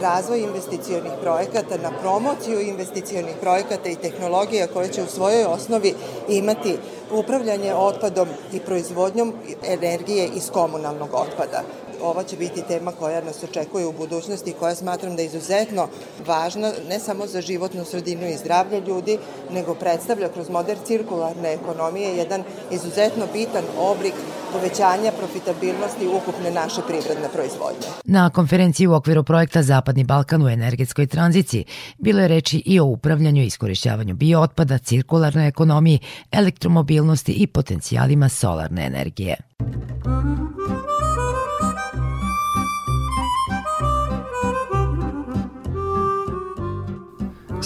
[0.00, 5.94] razvoj investicionih projekata, na promociju investicionih projekata i tehnologija koje će u svojoj osnovi
[6.28, 6.78] imati
[7.10, 9.32] upravljanje otpadom i proizvodnjom
[9.64, 11.62] energije iz komunalnog otpada
[12.02, 15.88] ova će biti tema koja nas očekuje u budućnosti i koja smatram da je izuzetno
[16.26, 19.18] važna ne samo za životnu sredinu i zdravlje ljudi,
[19.50, 24.14] nego predstavlja kroz model cirkularne ekonomije jedan izuzetno bitan oblik
[24.52, 27.86] povećanja profitabilnosti ukupne naše privredne proizvodnje.
[28.04, 31.64] Na konferenciji u okviru projekta Zapadni Balkan u energetskoj tranziciji
[31.98, 35.98] bilo je reči i o upravljanju i iskorišćavanju biootpada, cirkularnoj ekonomiji,
[36.32, 39.36] elektromobilnosti i potencijalima solarne energije.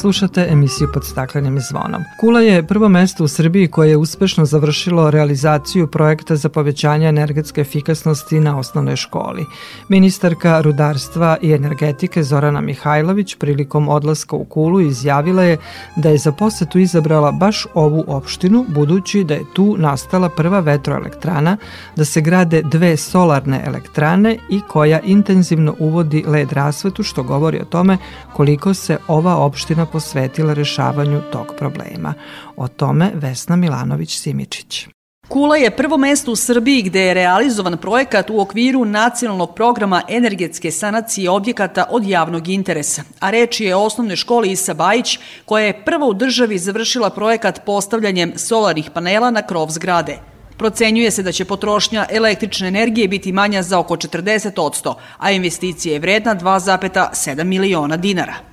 [0.01, 2.03] Slušate emisiju pod staklenim zvonom.
[2.21, 7.61] Kula je prvo mesto u Srbiji koje je uspešno završilo realizaciju projekta za povećanje energetske
[7.61, 9.47] efikasnosti na osnovnoj školi.
[9.89, 15.59] Ministarka rudarstva i energetike Zorana Mihajlović prilikom odlaska u Kulu izjavila je
[15.97, 21.57] da je za posetu izabrala baš ovu opštinu budući da je tu nastala prva vetroelektrana,
[21.97, 27.65] da se grade dve solarne elektrane i koja intenzivno uvodi led rasvetu što govori o
[27.65, 27.99] tome
[28.33, 32.15] koliko se ova opština posvetila rešavanju tog problema.
[32.57, 34.89] O tome Vesna Milanović-Simičić.
[35.31, 40.71] Kula je prvo mesto u Srbiji gde je realizovan projekat u okviru nacionalnog programa energetske
[40.71, 45.85] sanacije objekata od javnog interesa, a reč je o osnovnoj školi Isa Bajić, koja je
[45.85, 50.19] prva u državi završila projekat postavljanjem solarnih panela na krov zgrade.
[50.57, 55.99] Procenjuje se da će potrošnja električne energije biti manja za oko 40%, a investicija je
[55.99, 58.50] vredna 2,7 miliona dinara.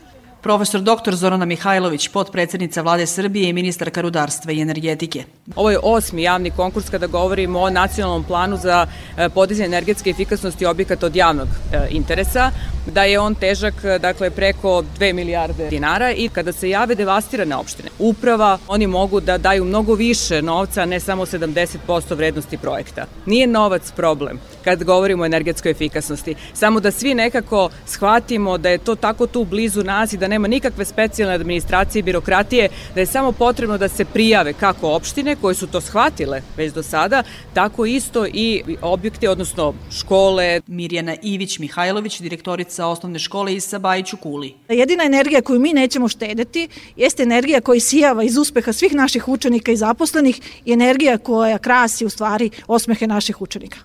[0.48, 1.16] Profesor dr.
[1.16, 5.24] Zorana Mihajlović, potpredsednica Vlade Srbije i ministarka rudarstva i energetike.
[5.56, 10.66] Ovo je osmi javni konkurs kada govorimo o nacionalnom planu za e, podizanje energetske efikasnosti
[10.66, 12.52] objekata od javnog e, interesa,
[12.94, 17.90] da je on težak dakle, preko 2 milijarde dinara i kada se jave devastirane opštine,
[18.00, 23.06] uprava, oni mogu da daju mnogo više novca, ne samo 70% vrednosti projekta.
[23.26, 28.78] Nije novac problem kad govorimo o energetskoj efikasnosti, samo da svi nekako shvatimo da je
[28.78, 33.06] to tako tu blizu nas i da nema nikakve specijalne administracije i birokratije, da je
[33.06, 37.24] samo potrebno da se prijave kako opštine koje su to shvatile već do sada,
[37.54, 40.62] tako isto i objekte, odnosno škole.
[40.68, 44.54] Mirjana Ivić Mihajlović, direktorica osnovne škole iz Sabajić u Kuli.
[44.70, 49.72] Jedina energija koju mi nećemo štedeti jeste energija koja sijava iz uspeha svih naših učenika
[49.72, 53.78] i zaposlenih i energija koja krasi u stvari osmehe naših učenika.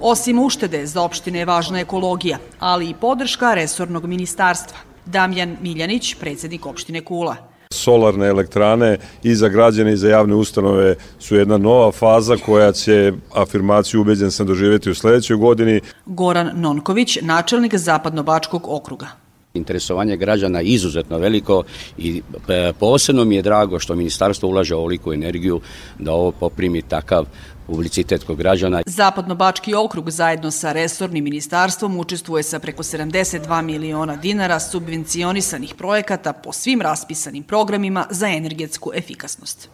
[0.00, 4.93] Osim uštede, za opštine je važna ekologija, ali i podrška resornog ministarstva.
[5.06, 7.36] Damjan Miljanić, predsednik opštine Kula.
[7.70, 13.12] Solarne elektrane i za građane i za javne ustanove su jedna nova faza koja će
[13.34, 15.80] afirmaciju ubeđen sam doživeti u sledećoj godini.
[16.06, 19.06] Goran Nonković, načelnik Zapadnobačkog okruga.
[19.54, 21.62] Interesovanje građana je izuzetno veliko
[21.98, 25.60] i e, posebno mi je drago što ministarstvo ulaže ovoliku energiju
[25.98, 27.26] da ovo poprimi takav
[27.66, 28.82] publicitet kod građana.
[28.86, 36.52] Zapadno-Bački okrug zajedno sa resornim ministarstvom učestvuje sa preko 72 miliona dinara subvencionisanih projekata po
[36.52, 39.68] svim raspisanim programima za energetsku efikasnost.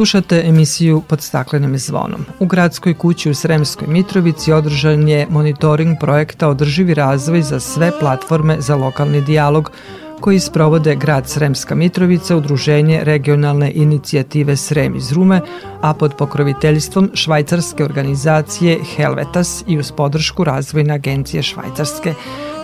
[0.00, 2.24] Slušate emisiju pod staklenim zvonom.
[2.38, 8.56] U gradskoj kući u Sremskoj Mitrovici održan je monitoring projekta Održivi razvoj za sve platforme
[8.60, 9.70] za lokalni dijalog
[10.20, 15.40] koji sprovode grad Sremska Mitrovica, udruženje regionalne inicijative Srem iz Rume,
[15.80, 22.14] a pod pokroviteljstvom švajcarske organizacije Helvetas i uz podršku razvojne agencije Švajcarske.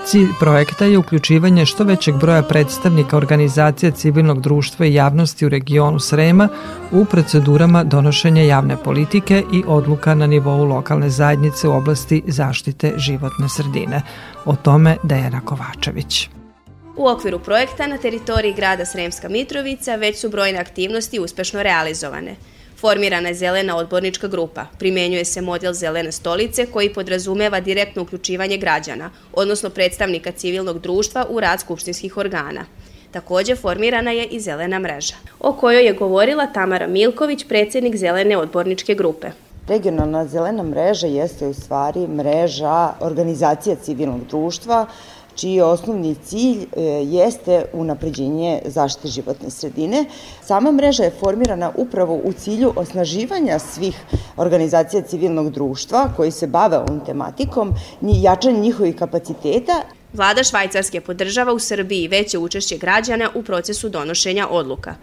[0.07, 6.01] Cilj projekta je uključivanje što većeg broja predstavnika organizacija civilnog društva i javnosti u regionu
[6.01, 6.49] Srema
[6.93, 13.49] u procedurama donošenja javne politike i odluka na nivou lokalne zajednice u oblasti zaštite životne
[13.49, 14.03] sredine.
[14.45, 16.29] O tome Dejana Kovačević.
[16.97, 22.37] U okviru projekta na teritoriji grada Sremska Mitrovica već su brojne aktivnosti uspešno realizovane.
[22.77, 24.67] Formirana je zelena odbornička grupa.
[24.79, 31.41] Primenjuje se model zelene stolice koji podrazumeva direktno uključivanje građana, odnosno predstavnika civilnog društva u
[31.41, 32.65] rad skupštinskih organa.
[33.11, 38.95] Takođe formirana je i zelena mreža, o kojoj je govorila Tamara Milković, predsednik zelene odborničke
[38.95, 39.31] grupe.
[39.69, 44.87] Regionalna zelena mreža jeste u stvari mreža organizacija civilnog društva
[45.37, 50.05] čiji osnovni cilj e, jeste unapređenje zaštite životne sredine.
[50.45, 53.97] Sama mreža je formirana upravo u cilju osnaživanja svih
[54.37, 59.83] organizacija civilnog društva koji se bave ovom tematikom, jačanje njihovih kapaciteta
[60.13, 64.95] Vlada Švajcarske podržava u Srbiji veće učešće građana u procesu donošenja odluka.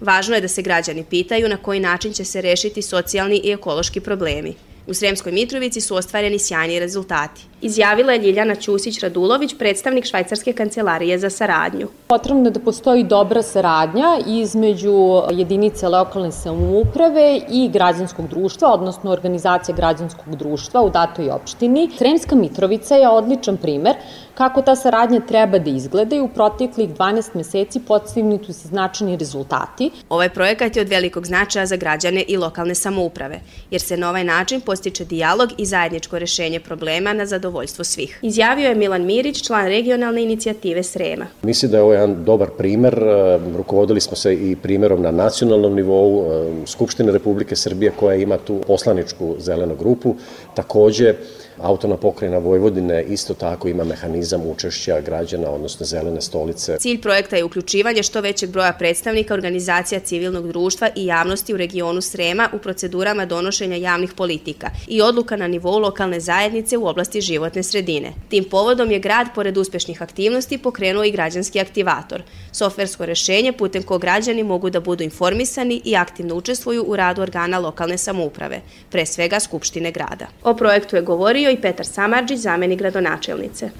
[0.00, 4.00] Važno je da se građani pitaju na koji način će se rešiti socijalni i ekološki
[4.00, 4.54] problemi.
[4.88, 7.42] U Sremskoj Mitrovici su ostvareni sjajni rezultati.
[7.60, 11.88] Izjavila je Ljiljana Ćusić-Radulović, predstavnik Švajcarske kancelarije za saradnju.
[12.06, 19.74] Potrebno je da postoji dobra saradnja između jedinice lokalne samouprave i građanskog društva, odnosno organizacije
[19.74, 21.90] građanskog društva u datoj opštini.
[21.98, 23.94] Sremska Mitrovica je odličan primer
[24.38, 29.90] kako ta saradnja treba da izgleda i u proteklih 12 meseci postignuti su značajni rezultati.
[30.08, 34.24] Ovaj projekat je od velikog značaja za građane i lokalne samouprave, jer se na ovaj
[34.24, 38.18] način postiče dijalog i zajedničko rešenje problema na zadovoljstvo svih.
[38.22, 41.26] Izjavio je Milan Mirić, član regionalne inicijative Srema.
[41.42, 42.94] Mislim da je ovo jedan dobar primer.
[42.94, 48.38] E, rukovodili smo se i primerom na nacionalnom nivou e, Skupštine Republike Srbije koja ima
[48.38, 50.14] tu poslaničku zelenu grupu.
[50.54, 51.14] Takođe,
[51.60, 56.76] Autona pokrajina Vojvodine isto tako ima mehanizam učešća građana, odnosno zelene stolice.
[56.80, 62.00] Cilj projekta je uključivanje što većeg broja predstavnika organizacija civilnog društva i javnosti u regionu
[62.00, 67.62] Srema u procedurama donošenja javnih politika i odluka na nivou lokalne zajednice u oblasti životne
[67.62, 68.12] sredine.
[68.28, 72.22] Tim povodom je grad, pored uspešnih aktivnosti, pokrenuo i građanski aktivator,
[72.52, 77.58] softversko rešenje putem kog građani mogu da budu informisani i aktivno učestvuju u radu organa
[77.58, 78.60] lokalne samouprave,
[78.90, 80.26] pre svega Skupštine grada.
[80.42, 83.70] O projektu je govorio i Petar Samarđić, zameni gradonačelnice.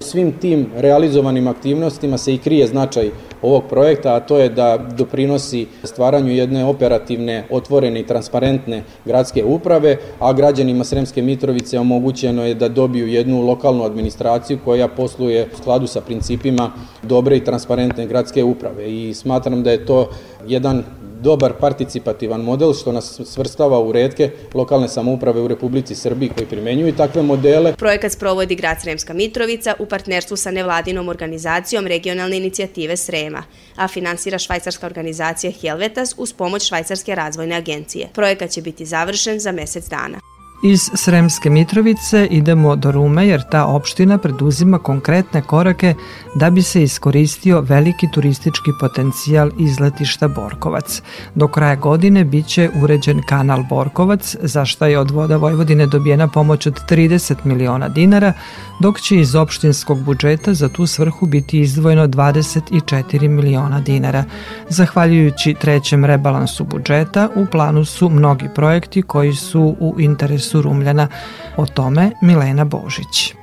[0.00, 3.10] Svim tim realizovanim aktivnostima se i krije značaj
[3.42, 9.96] ovog projekta, a to je da doprinosi stvaranju jedne operativne, otvorene i transparentne gradske uprave,
[10.18, 15.86] a građanima Sremske Mitrovice omogućeno je da dobiju jednu lokalnu administraciju koja posluje u skladu
[15.86, 16.70] sa principima
[17.02, 18.92] dobre i transparentne gradske uprave.
[18.92, 20.10] I smatram da je to
[20.46, 20.84] jedan
[21.20, 26.96] dobar participativan model što nas svrstava u redke lokalne samouprave u Republici Srbiji koji primenjuju
[26.96, 27.74] takve modele.
[27.76, 33.42] Projekat sprovodi grad Sremska Mitrovica u partnerstvu sa nevladinom organizacijom regionalne inicijative Srema,
[33.76, 38.08] a finansira švajcarska organizacija Helvetas uz pomoć Švajcarske razvojne agencije.
[38.14, 40.35] Projekat će biti završen za mesec dana.
[40.62, 45.94] Iz Sremske Mitrovice idemo do Rume jer ta opština preduzima konkretne korake
[46.34, 51.02] da bi se iskoristio veliki turistički potencijal izletišta Borkovac.
[51.34, 56.66] Do kraja godine biće uređen kanal Borkovac, za šta je od voda Vojvodine dobijena pomoć
[56.66, 58.32] od 30 miliona dinara,
[58.80, 64.24] dok će iz opštinskog budžeta za tu svrhu biti izdvojeno 24 miliona dinara.
[64.68, 71.08] Zahvaljujući trećem rebalansu budžeta, u planu su mnogi projekti koji su u interesu Rumljana.
[71.56, 73.34] O tome Milena Božić.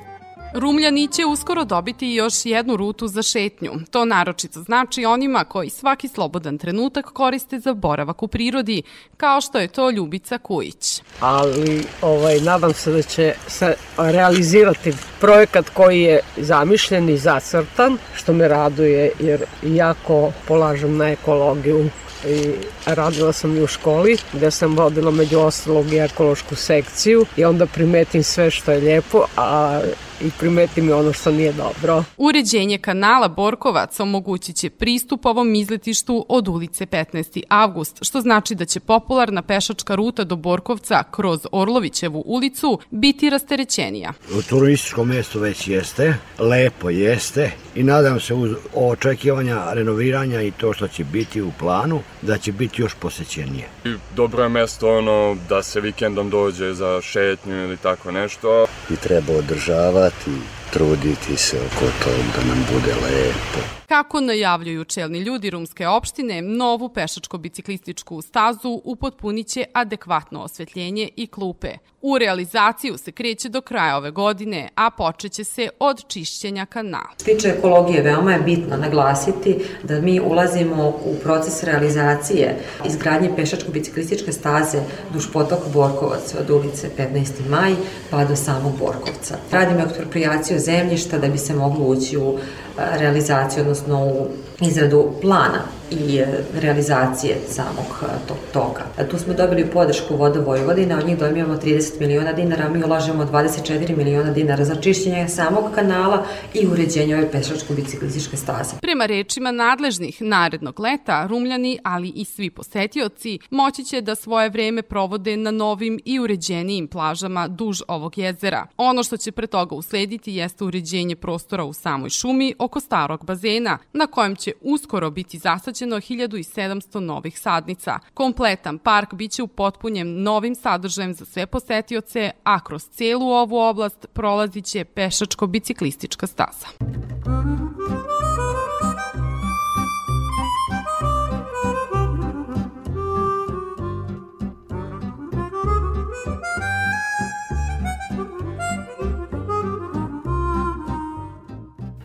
[0.54, 3.72] Rumljani će uskoro dobiti još jednu rutu za šetnju.
[3.90, 8.82] To naročito znači onima koji svaki slobodan trenutak koriste za boravak u prirodi,
[9.16, 11.02] kao što je to Ljubica Kujić.
[11.20, 18.32] Ali ovaj, nadam se da će se realizirati projekat koji je zamišljen i zacrtan, što
[18.32, 21.90] me raduje jer jako polažem na ekologiju
[22.28, 22.54] i
[22.86, 27.66] radila sam i u školi gde sam vodila među ostalog i ekološku sekciju i onda
[27.66, 29.80] primetim sve što je lijepo, a
[30.24, 32.04] i primeti mi ono što nije dobro.
[32.16, 37.42] Uređenje kanala Borkovac omogućit će pristup ovom izletištu od ulice 15.
[37.48, 44.12] avgust, što znači da će popularna pešačka ruta do Borkovca kroz Orlovićevu ulicu biti rasterećenija.
[44.38, 50.72] U turističkom mestu već jeste, lepo jeste i nadam se uz očekivanja renoviranja i to
[50.72, 53.68] što će biti u planu, da će biti još posećenije.
[54.16, 58.66] Dobro je mesto ono da se vikendom dođe za šetnju ili tako nešto.
[58.90, 60.63] I treba održavati, team.
[60.72, 63.84] Truditi se oko toga da nam bude lepo.
[63.88, 71.68] Kako najavljuju čelni ljudi rumske opštine, novu pešačko-biciklističku stazu upotpunit će adekvatno osvetljenje i klupe.
[72.02, 77.10] U realizaciju se kreće do kraja ove godine, a počeće se od čišćenja kanala.
[77.14, 84.32] Što tiče ekologije, veoma je bitno naglasiti da mi ulazimo u proces realizacije izgradnje pešačko-biciklističke
[84.32, 84.78] staze
[85.12, 87.48] duž potoka Borkovac od ulice 15.
[87.48, 87.74] maj
[88.10, 89.38] pa do samog Borkovca.
[89.52, 92.38] Radimo ekspropriaciju zemljišta da bi se moglo ući u
[92.76, 94.26] realizaciju, odnosno u
[94.60, 95.60] izradu plana
[95.90, 96.26] i e,
[96.60, 98.82] realizacije samog e, tog toka.
[98.98, 103.24] E, tu smo dobili podršku Voda Vojvodina, od njih dobijamo 30 miliona dinara, mi ulažemo
[103.24, 108.76] 24 miliona dinara za čišćenje samog kanala i uređenje ove pešačko-biciklističke staze.
[108.80, 114.82] Prema rečima nadležnih narednog leta, Rumljani, ali i svi posetioci, moći će da svoje vreme
[114.82, 118.66] provode na novim i uređenijim plažama duž ovog jezera.
[118.76, 123.78] Ono što će pre toga uslediti jeste uređenje prostora u samoj šumi oko starog bazena,
[123.92, 127.98] na kojem će uskoro biti zasađeno 1700 novih sadnica.
[128.14, 134.64] Kompletan park biće upotpunjen novim sadržajem za sve posetioce, a kroz celu ovu oblast prolazit
[134.64, 136.66] će pešačko-biciklistička staza.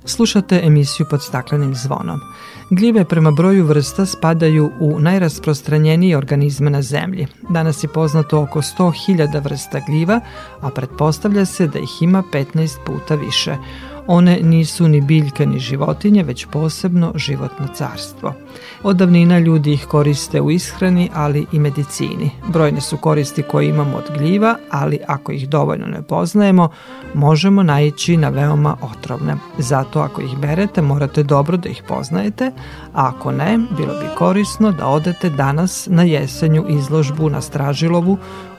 [0.09, 2.19] Slušate emisiju pod staklenim zvonom.
[2.69, 7.27] Gljive prema broju vrsta spadaju u najrasprostranjenije organizme na zemlji.
[7.49, 10.19] Danas je poznato oko 100.000 vrsta gljiva,
[10.61, 13.55] a pretpostavlja se da ih ima 15 puta više.
[14.11, 18.33] One nisu ni biljke ni životinje, već posebno životno carstvo.
[18.83, 22.31] Od davnina ljudi ih koriste u ishrani, ali i medicini.
[22.47, 26.69] Brojne su koristi koje imamo od gljiva, ali ako ih dovoljno ne poznajemo,
[27.13, 29.35] možemo naići na veoma otrovne.
[29.57, 32.51] Zato ako ih berete, morate dobro da ih poznajete,
[32.93, 38.17] a ako ne, bilo bi korisno da odete danas na jesenju izložbu na Stražilovu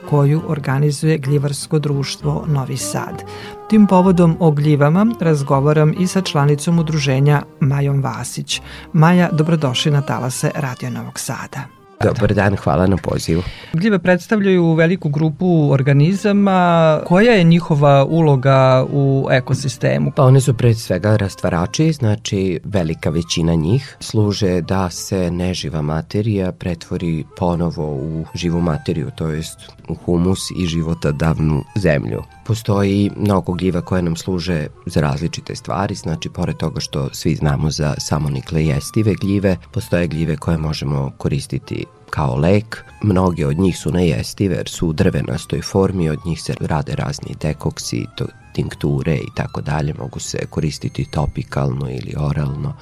[0.09, 3.23] koju organizuje Gljivarsko društvo Novi Sad.
[3.71, 8.61] Tim povodom o gljivama razgovaram i sa članicom udruženja Majom Vasić.
[8.93, 11.59] Maja, dobrodošli na talase Radio Novog Sada.
[12.03, 13.43] Dobar dan, hvala na pozivu.
[13.73, 16.99] Gljive predstavljaju veliku grupu organizama.
[17.05, 20.11] Koja je njihova uloga u ekosistemu?
[20.15, 26.51] Pa one su pred svega rastvarači, znači velika većina njih služe da se neživa materija
[26.51, 29.59] pretvori ponovo u živu materiju, to jest
[29.89, 32.21] u humus i životodavnu zemlju.
[32.51, 37.71] Postoji mnogo gljiva koje nam služe za različite stvari, znači pored toga što svi znamo
[37.71, 42.83] za samonikle jestive gljive, postoje gljive koje možemo koristiti kao lek.
[43.03, 47.35] Mnoge od njih su nejestive jer su u drvenastoj formi, od njih se rade razni
[47.41, 52.73] dekoksi, to, tinkture i tako dalje, mogu se koristiti topikalno ili oralno.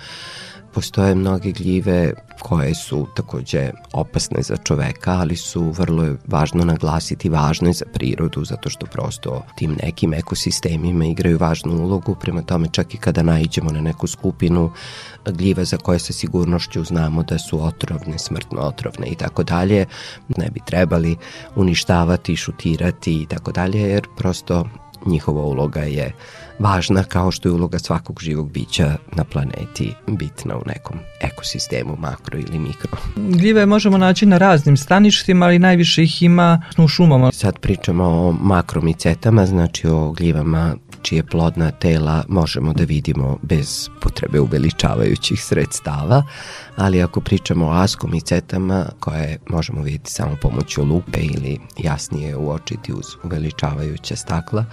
[0.74, 7.74] Postoje mnoge gljive koje su takođe opasne za čoveka, ali su vrlo važno naglasiti važne
[7.74, 12.97] za prirodu, zato što prosto tim nekim ekosistemima igraju važnu ulogu, prema tome čak i
[12.97, 14.72] kada naiđemo na neku skupinu
[15.26, 19.86] gljiva za koje sa sigurnošću znamo da su otrovne, smrtno otrovne i tako dalje,
[20.38, 21.17] ne bi trebali
[21.55, 24.65] uništavati, šutirati i tako dalje, jer prosto
[25.05, 26.13] njihova uloga je
[26.60, 32.39] važna kao što je uloga svakog živog bića na planeti bitna u nekom ekosistemu, makro
[32.39, 32.97] ili mikro.
[33.16, 37.32] Gljive možemo naći na raznim staništima, ali najviše ih ima u šumama.
[37.32, 44.39] Sad pričamo o makromicetama, znači o gljivama čije plodna tela možemo da vidimo bez potrebe
[44.39, 46.24] uveličavajućih sredstava,
[46.76, 53.05] ali ako pričamo o askomicetama koje možemo vidjeti samo pomoću lupe ili jasnije uočiti uz
[53.24, 54.66] uveličavajuća stakla,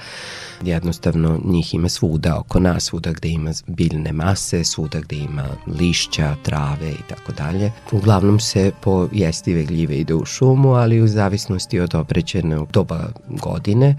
[0.62, 6.36] jednostavno njih ima svuda oko nas, svuda gde ima biljne mase, svuda gde ima lišća,
[6.42, 7.72] trave i tako dalje.
[7.92, 13.96] Uglavnom se po jestive gljive ide u šumu, ali u zavisnosti od oprećenog doba godine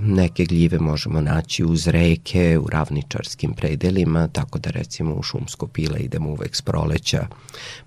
[0.00, 6.00] Neke gljive možemo naći uz reke, u ravničarskim predelima, tako da recimo u šumsko pile
[6.00, 7.26] idemo uvek s proleća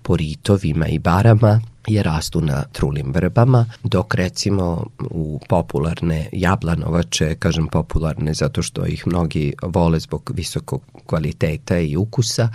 [0.02, 7.66] po ritovima i barama, je rastu na trulim vrbama, dok recimo u popularne jablanovače, kažem
[7.66, 12.48] popularne zato što ih mnogi vole zbog visokog kvaliteta i ukusa,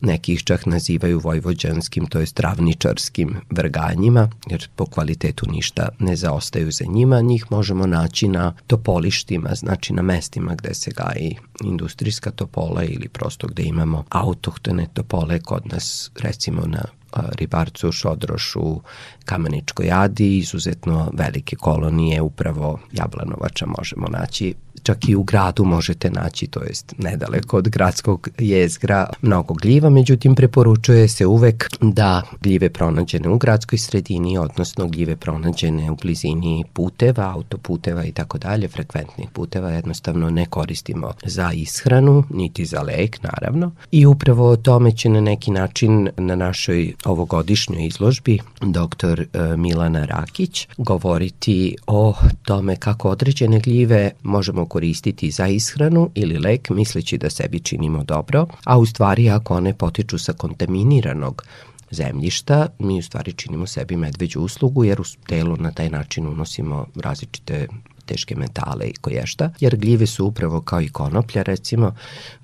[0.00, 6.72] neki ih čak nazivaju vojvođanskim, to je travničarskim vrganjima, jer po kvalitetu ništa ne zaostaju
[6.72, 12.84] za njima, njih možemo naći na topolištima, znači na mestima gde se gaji industrijska topola
[12.84, 16.84] ili prosto gde imamo autohtone topole kod nas recimo na
[17.16, 18.80] Ribarcu, Šodrošu,
[19.24, 24.54] Kameničkoj Adi, izuzetno velike kolonije upravo Jablanovača možemo naći
[24.84, 30.34] čak i u gradu možete naći, to jest nedaleko od gradskog jezgra, mnogo gljiva, međutim
[30.34, 37.32] preporučuje se uvek da gljive pronađene u gradskoj sredini, odnosno gljive pronađene u blizini puteva,
[37.34, 43.72] autoputeva i tako dalje, frekventnih puteva, jednostavno ne koristimo za ishranu, niti za lek, naravno.
[43.90, 50.04] I upravo o tome će na neki način na našoj ovogodišnjoj izložbi doktor e, Milana
[50.04, 52.14] Rakić govoriti o
[52.44, 58.46] tome kako određene gljive možemo koristiti za ishranu ili lek misleći da sebi činimo dobro,
[58.64, 61.44] a u stvari ako one potiču sa kontaminiranog
[61.90, 66.86] zemljišta, mi u stvari činimo sebi medveđu uslugu jer u telo na taj način unosimo
[66.96, 67.66] različite
[68.06, 71.94] teške metale i koješta, jer gljive su upravo kao i konoplja recimo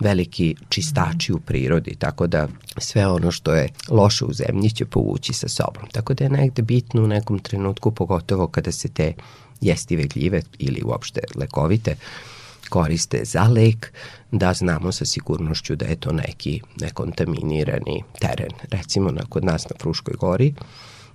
[0.01, 5.33] veliki čistači u prirodi, tako da sve ono što je loše u zemlji će povući
[5.33, 5.89] sa sobom.
[5.93, 9.15] Tako da je negde bitno u nekom trenutku, pogotovo kada se te
[9.61, 11.97] jestive gljive ili uopšte lekovite
[12.69, 13.93] koriste za lek,
[14.31, 18.53] da znamo sa sigurnošću da je to neki nekontaminirani teren.
[18.71, 20.55] Recimo na, kod nas na Fruškoj gori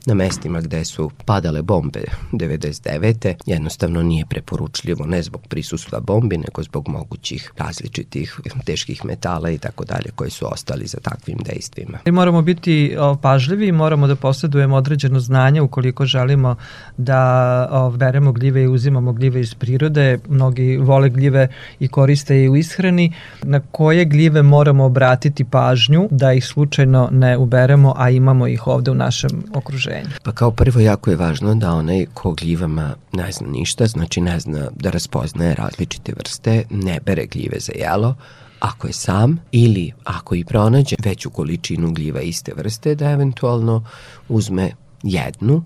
[0.05, 3.33] na mestima gde su padale bombe 99.
[3.45, 9.85] jednostavno nije preporučljivo ne zbog prisustva bombi, nego zbog mogućih različitih teških metala i tako
[9.85, 11.97] dalje koji su ostali za takvim dejstvima.
[12.05, 16.55] I moramo biti pažljivi i moramo da posjedujemo određeno znanje ukoliko želimo
[16.97, 20.19] da beremo gljive i uzimamo gljive iz prirode.
[20.29, 21.47] Mnogi vole gljive
[21.79, 23.13] i koriste i u ishrani.
[23.43, 28.91] Na koje gljive moramo obratiti pažnju da ih slučajno ne uberemo, a imamo ih ovde
[28.91, 29.94] u našem okruženju?
[29.99, 30.19] Okruženju?
[30.23, 34.39] Pa kao prvo jako je važno da onaj ko gljivama ne zna ništa, znači ne
[34.39, 38.15] zna da raspoznaje različite vrste, ne bere gljive za jelo,
[38.59, 43.85] ako je sam ili ako i pronađe veću količinu gljiva iste vrste, da eventualno
[44.29, 44.71] uzme
[45.03, 45.63] jednu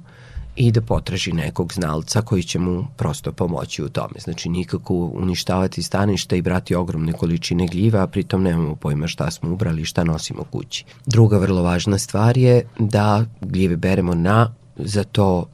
[0.60, 4.20] i da potraži nekog znalca koji će mu prosto pomoći u tome.
[4.20, 9.51] Znači nikako uništavati stanište i brati ogromne količine gljiva, a pritom nemamo pojma šta smo
[9.51, 10.86] ubrali i šta nosimo kući.
[11.05, 15.45] Druga vrlo važna stvar je da gljive beremo na za to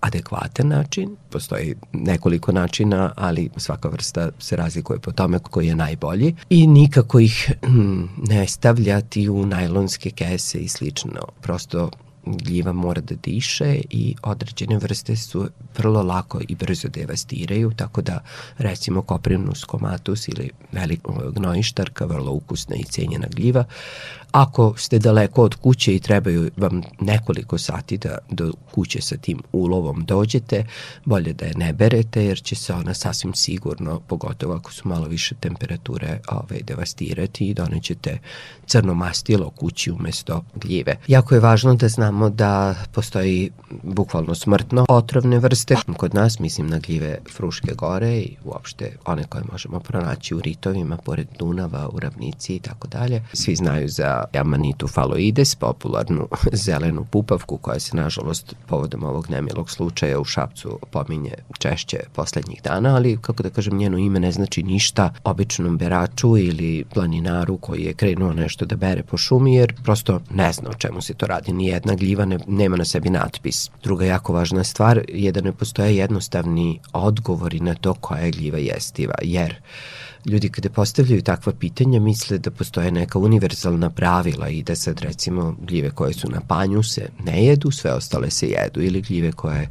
[0.00, 1.16] adekvatan način.
[1.30, 6.34] Postoji nekoliko načina, ali svaka vrsta se razlikuje po tome koji je najbolji.
[6.50, 11.20] I nikako ih hm, ne stavljati u najlonske kese i slično.
[11.40, 11.90] Prosto
[12.26, 15.48] gljiva mora da diše i određene vrste su
[15.78, 18.24] vrlo lako i brzo devastiraju, tako da
[18.58, 23.64] recimo Coprinus comatus ili velika gnojištarka, vrlo ukusna i cenjena gljiva,
[24.32, 29.42] Ako ste daleko od kuće i trebaju vam nekoliko sati da do kuće sa tim
[29.52, 30.66] ulovom dođete,
[31.04, 35.08] bolje da je ne berete jer će se ona sasvim sigurno, pogotovo ako su malo
[35.08, 38.18] više temperature, ovaj, devastirati i donećete
[38.66, 40.96] crno mastilo kući umesto gljive.
[41.06, 43.50] Jako je važno da znamo da postoji
[43.82, 45.76] bukvalno smrtno otrovne vrste.
[45.96, 50.96] Kod nas mislim na gljive Fruške gore i uopšte one koje možemo pronaći u ritovima
[50.96, 53.22] pored Dunava, u Ravnici i tako dalje.
[53.32, 56.28] Svi znaju za Amanitu faloides, popularnu
[56.66, 62.96] zelenu pupavku koja se nažalost povodom ovog nemilog slučaja u Šapcu pominje češće poslednjih dana,
[62.96, 67.94] ali kako da kažem njeno ime ne znači ništa običnom beraču ili planinaru koji je
[67.94, 71.52] krenuo nešto da bere po šumi jer prosto ne zna o čemu se to radi.
[71.52, 73.70] Nijedna gljiva ne, nema na sebi natpis.
[73.82, 78.58] Druga jako važna stvar je da ne postoje jednostavni odgovori na to koja je gljiva
[78.58, 79.54] jestiva, jer
[80.26, 85.56] ljudi kada postavljaju takva pitanja misle da postoje neka univerzalna pravila i da sad recimo
[85.60, 89.68] gljive koje su na panju se ne jedu, sve ostale se jedu ili gljive koje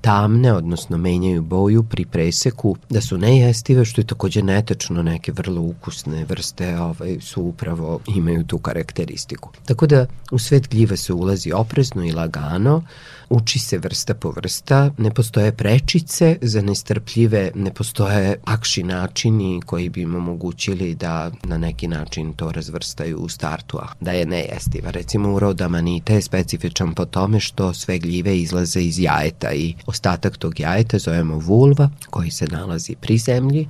[0.00, 5.62] tamne, odnosno menjaju boju pri preseku, da su nejestive, što je takođe netačno, neke vrlo
[5.62, 9.50] ukusne vrste ovaj, su upravo imaju tu karakteristiku.
[9.64, 12.82] Tako da u svet gljiva se ulazi oprezno i lagano,
[13.28, 19.88] uči se vrsta po vrsta, ne postoje prečice za nestrpljive, ne postoje akši načini koji
[19.88, 24.90] bi im omogućili da na neki način to razvrstaju u startu, a da je nejestiva.
[24.90, 30.36] Recimo urod amanite je specifičan po tome što sve gljive izlaze iz jajeta i ostatak
[30.36, 33.68] tog jajeta zovemo vulva koji se nalazi pri zemlji,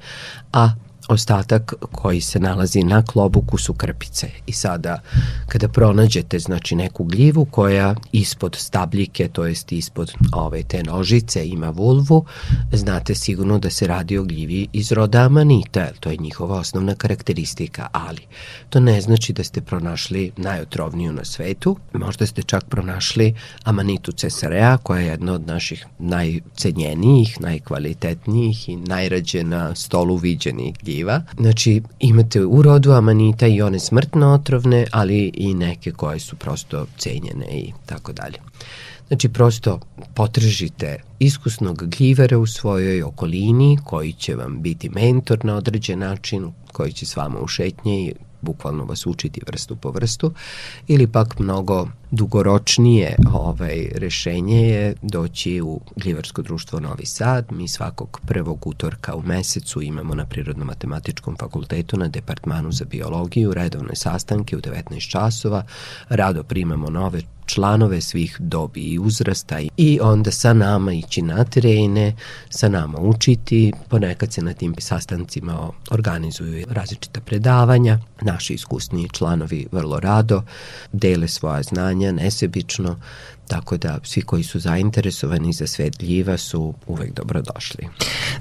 [0.52, 0.74] a
[1.08, 4.30] ostatak koji se nalazi na klobuku su krpice.
[4.46, 5.00] I sada
[5.48, 11.70] kada pronađete znači neku gljivu koja ispod stabljike, to jest ispod ove te nožice ima
[11.70, 12.24] vulvu,
[12.72, 17.88] znate sigurno da se radi o gljivi iz roda amanita, to je njihova osnovna karakteristika,
[17.92, 18.22] ali
[18.70, 23.34] to ne znači da ste pronašli najotrovniju na svetu, možda ste čak pronašli
[23.64, 30.93] amanitu cesarea koja je jedna od naših najcenjenijih, najkvalitetnijih i najrađe na stolu viđenih gljiva
[30.94, 31.22] gljiva.
[31.36, 36.86] Znači, imate u rodu amanita i one smrtno otrovne, ali i neke koje su prosto
[36.98, 38.38] cenjene i tako dalje.
[39.08, 39.80] Znači, prosto
[40.14, 46.92] potržite iskusnog gljivara u svojoj okolini koji će vam biti mentor na određen način, koji
[46.92, 48.14] će s vama u šetnje i
[48.44, 50.32] bukvalno vas učiti vrstu po vrstu
[50.88, 57.52] ili pak mnogo dugoročnije ovaj, rešenje je doći u Gljivarsko društvo Novi Sad.
[57.52, 63.96] Mi svakog prvog utorka u mesecu imamo na Prirodno-matematičkom fakultetu na Departmanu za biologiju redovne
[63.96, 65.64] sastanke u 19 časova.
[66.08, 72.16] Rado primamo nove članove svih dobi i uzrasta i onda sa nama ići na terene,
[72.50, 80.00] sa nama učiti, ponekad se na tim sastancima organizuju različita predavanja, naši iskusni članovi vrlo
[80.00, 80.42] rado
[80.92, 82.96] dele svoja znanja nesebično,
[83.48, 87.88] Tako da svi koji su zainteresovani za svet gljiva su uvek dobrodošli.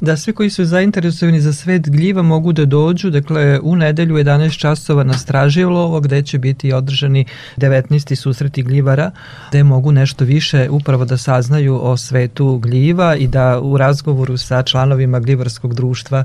[0.01, 4.57] Da, svi koji su zainteresovani za svet gljiva mogu da dođu, dakle u nedelju 11
[4.57, 7.25] časova na Straživlovo gde će biti održani
[7.57, 8.15] 19.
[8.15, 9.11] susreti gljivara,
[9.49, 14.63] gde mogu nešto više upravo da saznaju o svetu gljiva i da u razgovoru sa
[14.63, 16.23] članovima gljivarskog društva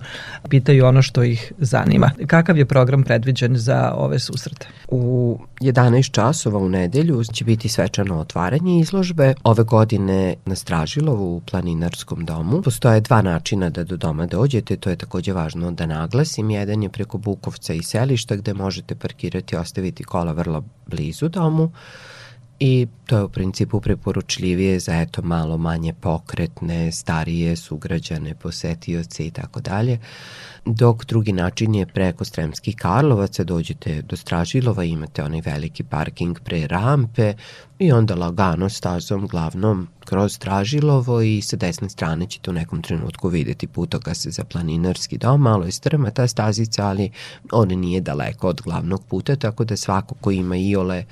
[0.49, 2.11] pitaju ono što ih zanima.
[2.27, 4.67] Kakav je program predviđen za ove susrete?
[4.89, 11.37] U 11 časova u nedelju će biti svečano otvaranje otvaranje izložbe ove godine na Stražilovu
[11.37, 12.63] u planinarskom domu.
[12.63, 16.51] Postoje dva načina da do doma dođete, to je takođe važno da naglasim.
[16.51, 21.71] Jedan je preko Bukovca i selišta gde možete parkirati i ostaviti kola vrlo blizu domu
[22.61, 29.31] i to je u principu preporučljivije za eto malo manje pokretne, starije sugrađane, posetioce i
[29.31, 29.99] tako dalje.
[30.65, 36.67] Dok drugi način je preko Sremskih Karlovaca, dođete do Stražilova, imate onaj veliki parking pre
[36.67, 37.35] rampe
[37.79, 43.29] i onda lagano stazom glavnom kroz Tražilovo i sa desne strane ćete u nekom trenutku
[43.29, 47.11] videti putokase za planinarski dom, malo je strma ta stazica, ali
[47.53, 51.05] on nije daleko od glavnog puta, tako da svako ko ima iole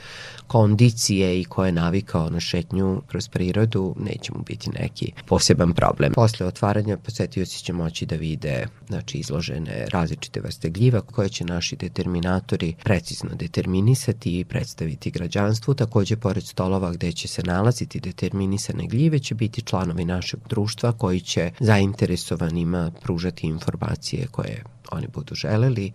[0.46, 6.12] kondicije i ko je navikao na šetnju kroz prirodu, neće mu biti neki poseban problem.
[6.12, 11.76] Posle otvaranja posetioci će moći da vide znači, izložene različite vrste gljiva koje će naši
[11.76, 15.74] determinatori precizno determinisati i predstaviti građanstvu.
[15.74, 21.20] Takođe, pored stolova gde će se nalaziti determinisane gljive će biti članovi našeg društva koji
[21.20, 24.62] će zainteresovanima pružati informacije koje
[24.92, 25.92] oni budu želeli,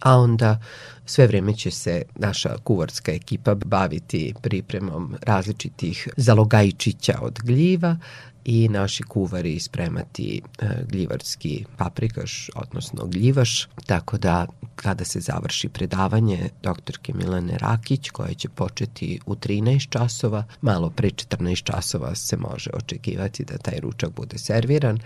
[0.00, 0.60] a onda
[1.06, 7.96] sve vreme će se naša kuvarska ekipa baviti pripremom različitih zalogajčića od gljiva
[8.48, 16.50] i naši kuvari spremati e, gljivarski paprikaš, odnosno gljivaš, tako da kada se završi predavanje
[16.62, 22.70] doktorke Milane Rakić, koja će početi u 13 časova, malo pre 14 časova se može
[22.74, 24.98] očekivati da taj ručak bude serviran,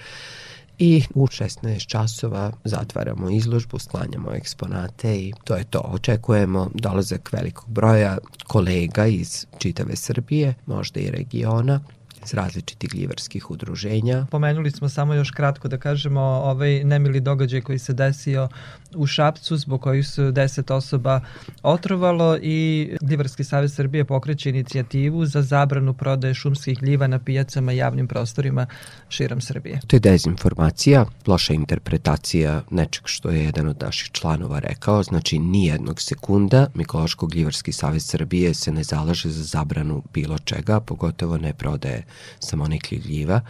[0.78, 5.78] i u 16 časova zatvaramo izložbu, sklanjamo eksponate i to je to.
[5.78, 11.80] Očekujemo dolazak velikog broja kolega iz čitave Srbije, možda i regiona,
[12.24, 14.26] iz različitih gljivarskih udruženja.
[14.30, 18.48] Pomenuli smo samo još kratko da kažemo ovaj nemili događaj koji se desio
[18.94, 21.20] u Šapcu zbog kojih su 10 osoba
[21.62, 27.76] otrovalo i Gljivarski savez Srbije pokreće inicijativu za zabranu prodaje šumskih gljiva na pijacama i
[27.76, 28.66] javnim prostorima
[29.08, 29.80] širom Srbije.
[29.86, 36.00] To je dezinformacija, loša interpretacija nečeg što je jedan od naših članova rekao, znači nijednog
[36.00, 42.04] sekunda Mikološko-Gljivarski savez Srbije se ne zalaže za zabranu bilo čega, pogotovo ne prodaje
[42.38, 43.40] samonikli gljiva,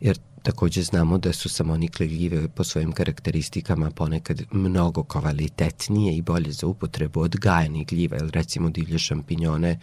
[0.00, 6.52] jer Takođe znamo da su samonikle gljive po svojim karakteristikama ponekad mnogo kvalitetnije i bolje
[6.52, 9.78] za upotrebu od gajenih gljiva, jer recimo divlje šampinjone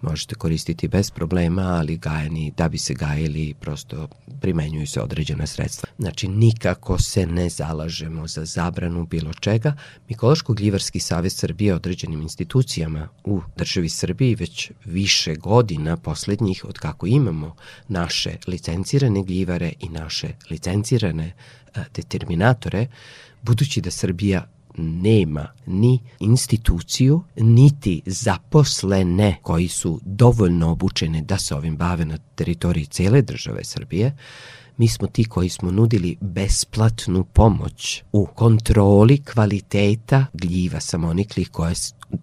[0.00, 4.08] možete koristiti bez problema, ali gajeni da bi se gajili prosto
[4.40, 5.85] primenjuju se određena sredstva.
[5.98, 9.76] Znači nikako se ne zalažemo za zabranu bilo čega.
[10.08, 17.54] Mikološko-gljivarski savez Srbije određenim institucijama u državi Srbiji već više godina poslednjih od kako imamo
[17.88, 21.32] naše licencirane gljivare i naše licencirane
[21.74, 22.86] e, determinatore,
[23.42, 24.46] budući da Srbija
[24.78, 32.86] nema ni instituciju, niti zaposlene koji su dovoljno obučene da se ovim bave na teritoriji
[32.86, 34.16] cele države Srbije,
[34.76, 41.74] mi smo ti koji smo nudili besplatnu pomoć u kontroli kvaliteta gljiva samoniklih koje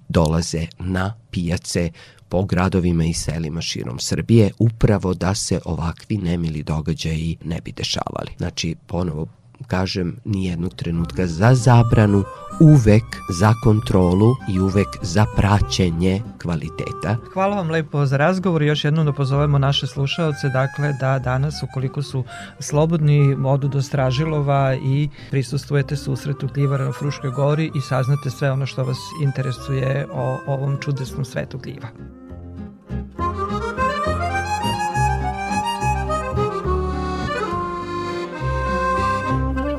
[0.10, 1.92] dolaze na pijace
[2.30, 8.32] po gradovima i selima širom Srbije upravo da se ovakvi nemili događaji ne bi dešavali.
[8.38, 9.28] Znači, ponovo
[9.68, 12.24] kažem, nijednog trenutka za zabranu,
[12.60, 17.18] uvek za kontrolu i uvek za praćenje kvaliteta.
[17.34, 22.02] Hvala vam lepo za razgovor još jednom da pozovemo naše slušaoce, dakle da danas ukoliko
[22.02, 22.24] su
[22.60, 28.66] slobodni odu do Stražilova i prisustujete susretu gljivara na Fruškoj gori i saznate sve ono
[28.66, 31.88] što vas interesuje o ovom čudesnom svetu gljiva.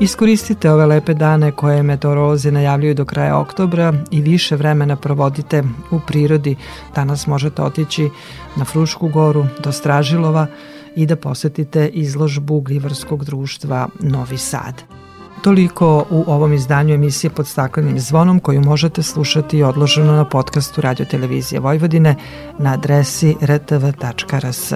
[0.05, 5.99] Iskoristite ove lepe dane koje meteorolozi najavljuju do kraja oktobra i više vremena provodite u
[6.07, 6.55] prirodi.
[6.95, 8.09] Danas možete otići
[8.55, 10.47] na Frušku goru do Stražilova
[10.95, 14.83] i da posetite izložbu Glivarskog društva Novi Sad.
[15.41, 21.05] Toliko u ovom izdanju emisije pod staklenim zvonom koju možete slušati odloženo na podcastu Radio
[21.05, 22.15] Televizije Vojvodine
[22.59, 24.73] na adresi rtv.rs.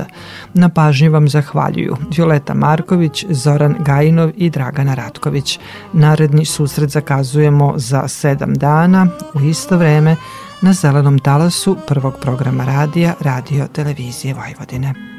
[0.53, 5.59] Na pažnji vam zahvaljuju Violeta Marković, Zoran Gajinov i Dragana Ratković.
[5.93, 10.15] Naredni susret zakazujemo za sedam dana u isto vreme
[10.61, 15.18] na zelenom talasu prvog programa radija Radio Televizije Vojvodine.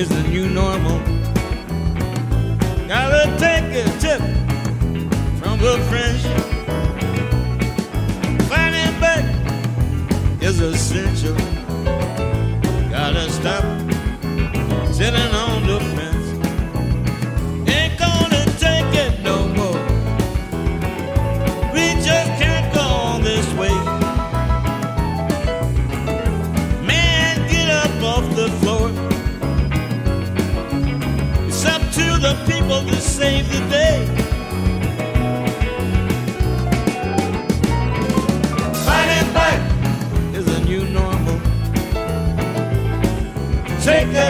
[0.00, 0.98] Is the new normal.
[2.88, 4.20] Gotta take a tip
[5.38, 6.22] from the French.
[8.48, 9.26] Fighting back
[10.40, 11.36] is essential.
[12.88, 13.64] Gotta stop
[14.90, 16.09] sitting on the fence.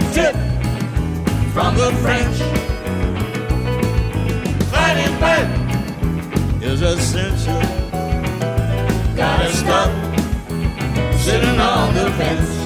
[0.01, 0.35] A tip
[1.53, 2.39] from the French.
[4.71, 5.49] Fighting back
[6.63, 7.61] is essential.
[9.17, 9.91] Gotta stop
[11.17, 12.60] sitting on the fence.